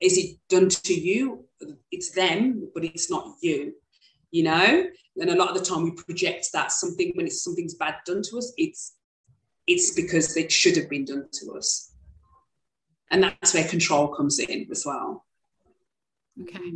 is 0.00 0.18
it 0.18 0.37
done 0.48 0.68
to 0.68 0.94
you? 0.94 1.44
It's 1.90 2.11
them, 2.11 2.68
but 2.74 2.85
it's 2.85 3.11
not 3.11 3.35
you, 3.40 3.74
you 4.30 4.44
know? 4.44 4.87
And 5.18 5.30
a 5.30 5.37
lot 5.37 5.50
of 5.50 5.59
the 5.59 5.64
time 5.64 5.85
we 5.85 5.92
project 5.92 6.48
that 6.52 6.72
something 6.72 7.12
when 7.14 7.26
it's 7.26 7.42
something's 7.42 7.74
bad 7.74 7.96
done 8.04 8.22
to 8.22 8.38
us, 8.38 8.52
it's 8.56 8.96
it's 9.66 9.94
because 9.94 10.37
it 10.37 10.52
should 10.52 10.76
have 10.76 10.88
been 10.88 11.04
done 11.04 11.26
to 11.32 11.52
us 11.52 11.92
and 13.11 13.22
that's 13.22 13.54
where 13.54 13.66
control 13.66 14.09
comes 14.09 14.38
in 14.38 14.66
as 14.70 14.85
well 14.87 15.24
okay 16.40 16.72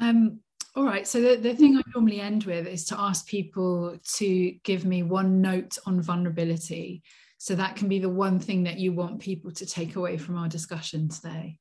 um, 0.00 0.40
All 0.74 0.84
right. 0.84 1.06
So 1.06 1.20
the, 1.20 1.36
the 1.36 1.54
thing 1.54 1.76
I 1.76 1.82
normally 1.94 2.20
end 2.20 2.44
with 2.44 2.66
is 2.66 2.86
to 2.86 2.98
ask 2.98 3.26
people 3.26 3.98
to 4.14 4.52
give 4.64 4.86
me 4.86 5.02
one 5.02 5.42
note 5.42 5.76
on 5.84 6.00
vulnerability. 6.00 7.02
So 7.36 7.54
that 7.54 7.76
can 7.76 7.86
be 7.86 7.98
the 7.98 8.08
one 8.08 8.38
thing 8.38 8.64
that 8.64 8.78
you 8.78 8.94
want 8.94 9.20
people 9.20 9.50
to 9.52 9.66
take 9.66 9.96
away 9.96 10.16
from 10.16 10.38
our 10.38 10.48
discussion 10.48 11.10
today. 11.10 11.58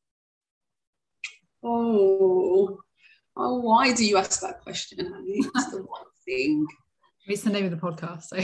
Oh, 1.63 2.79
oh, 3.35 3.59
why 3.59 3.93
do 3.93 4.05
you 4.05 4.17
ask 4.17 4.41
that 4.41 4.61
question? 4.61 5.11
I 5.13 5.21
mean, 5.21 5.49
it's 5.55 5.71
the 5.71 5.77
one 5.83 6.03
thing. 6.25 6.67
It's 7.27 7.43
the 7.43 7.49
name 7.49 7.65
of 7.65 7.71
the 7.71 7.77
podcast. 7.77 8.23
So. 8.23 8.37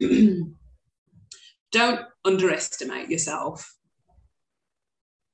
Don't 1.72 2.00
underestimate 2.24 3.10
yourself. 3.10 3.74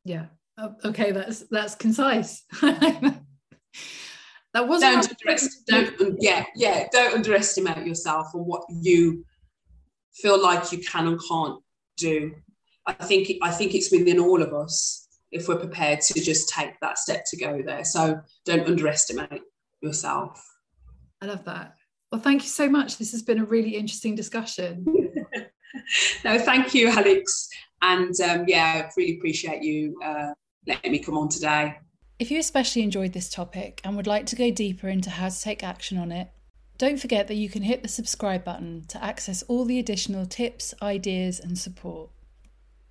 Yeah. 0.04 0.26
Oh, 0.58 0.74
okay, 0.84 1.12
that's 1.12 1.40
that's 1.50 1.74
concise. 1.74 2.44
that 2.60 3.22
wasn't. 4.54 4.80
Don't 4.80 5.10
underestimate. 5.10 5.98
Don't 5.98 6.16
yeah 6.20 6.44
yeah. 6.56 6.86
Don't 6.92 7.14
underestimate 7.14 7.86
yourself 7.86 8.28
and 8.34 8.46
what 8.46 8.62
you 8.68 9.24
feel 10.14 10.42
like 10.42 10.72
you 10.72 10.78
can 10.78 11.06
and 11.06 11.20
can't 11.28 11.60
do. 11.96 12.32
I 12.86 12.92
think 12.92 13.30
I 13.42 13.50
think 13.50 13.74
it's 13.74 13.92
within 13.92 14.18
all 14.18 14.42
of 14.42 14.52
us 14.52 15.06
if 15.30 15.48
we're 15.48 15.56
prepared 15.56 16.00
to 16.00 16.20
just 16.20 16.48
take 16.48 16.78
that 16.80 16.98
step 16.98 17.24
to 17.30 17.36
go 17.36 17.62
there. 17.64 17.84
So 17.84 18.20
don't 18.44 18.66
underestimate 18.66 19.42
yourself. 19.80 20.44
I 21.20 21.26
love 21.26 21.44
that. 21.44 21.74
Well, 22.10 22.20
thank 22.20 22.42
you 22.42 22.48
so 22.48 22.68
much. 22.68 22.98
This 22.98 23.12
has 23.12 23.22
been 23.22 23.38
a 23.38 23.44
really 23.44 23.76
interesting 23.76 24.14
discussion. 24.14 24.84
no, 26.24 26.38
thank 26.38 26.74
you, 26.74 26.88
Alex. 26.88 27.48
And 27.80 28.14
um, 28.20 28.44
yeah, 28.46 28.82
I 28.84 28.90
really 28.96 29.16
appreciate 29.16 29.62
you 29.62 29.98
uh, 30.04 30.32
letting 30.66 30.92
me 30.92 30.98
come 30.98 31.16
on 31.16 31.28
today. 31.28 31.78
If 32.18 32.30
you 32.30 32.38
especially 32.38 32.82
enjoyed 32.82 33.14
this 33.14 33.30
topic 33.30 33.80
and 33.82 33.96
would 33.96 34.06
like 34.06 34.26
to 34.26 34.36
go 34.36 34.50
deeper 34.50 34.88
into 34.88 35.10
how 35.10 35.28
to 35.28 35.40
take 35.40 35.64
action 35.64 35.96
on 35.96 36.12
it, 36.12 36.28
don't 36.82 36.98
forget 36.98 37.28
that 37.28 37.36
you 37.36 37.48
can 37.48 37.62
hit 37.62 37.84
the 37.84 37.88
subscribe 37.88 38.42
button 38.42 38.82
to 38.88 39.00
access 39.00 39.44
all 39.44 39.64
the 39.64 39.78
additional 39.78 40.26
tips, 40.26 40.74
ideas, 40.82 41.38
and 41.38 41.56
support. 41.56 42.10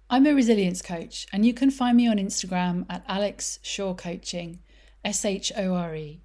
I'm 0.10 0.26
a 0.26 0.34
resilience 0.34 0.82
coach, 0.82 1.28
and 1.34 1.46
you 1.46 1.54
can 1.54 1.70
find 1.70 1.98
me 1.98 2.08
on 2.08 2.16
Instagram 2.16 2.86
at 2.90 3.04
Alex 3.06 3.60
Shore 3.62 3.94
Coaching, 3.94 4.60
S 5.04 5.26
H 5.26 5.52
O 5.58 5.74
R 5.74 5.94
E, 5.94 6.22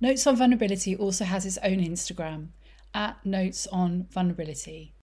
Notes 0.00 0.26
on 0.28 0.36
Vulnerability 0.36 0.94
also 0.94 1.24
has 1.24 1.44
its 1.44 1.58
own 1.64 1.80
Instagram, 1.80 2.50
at 2.94 3.26
Notes 3.26 3.66
on 3.72 4.06
Vulnerability. 4.12 4.94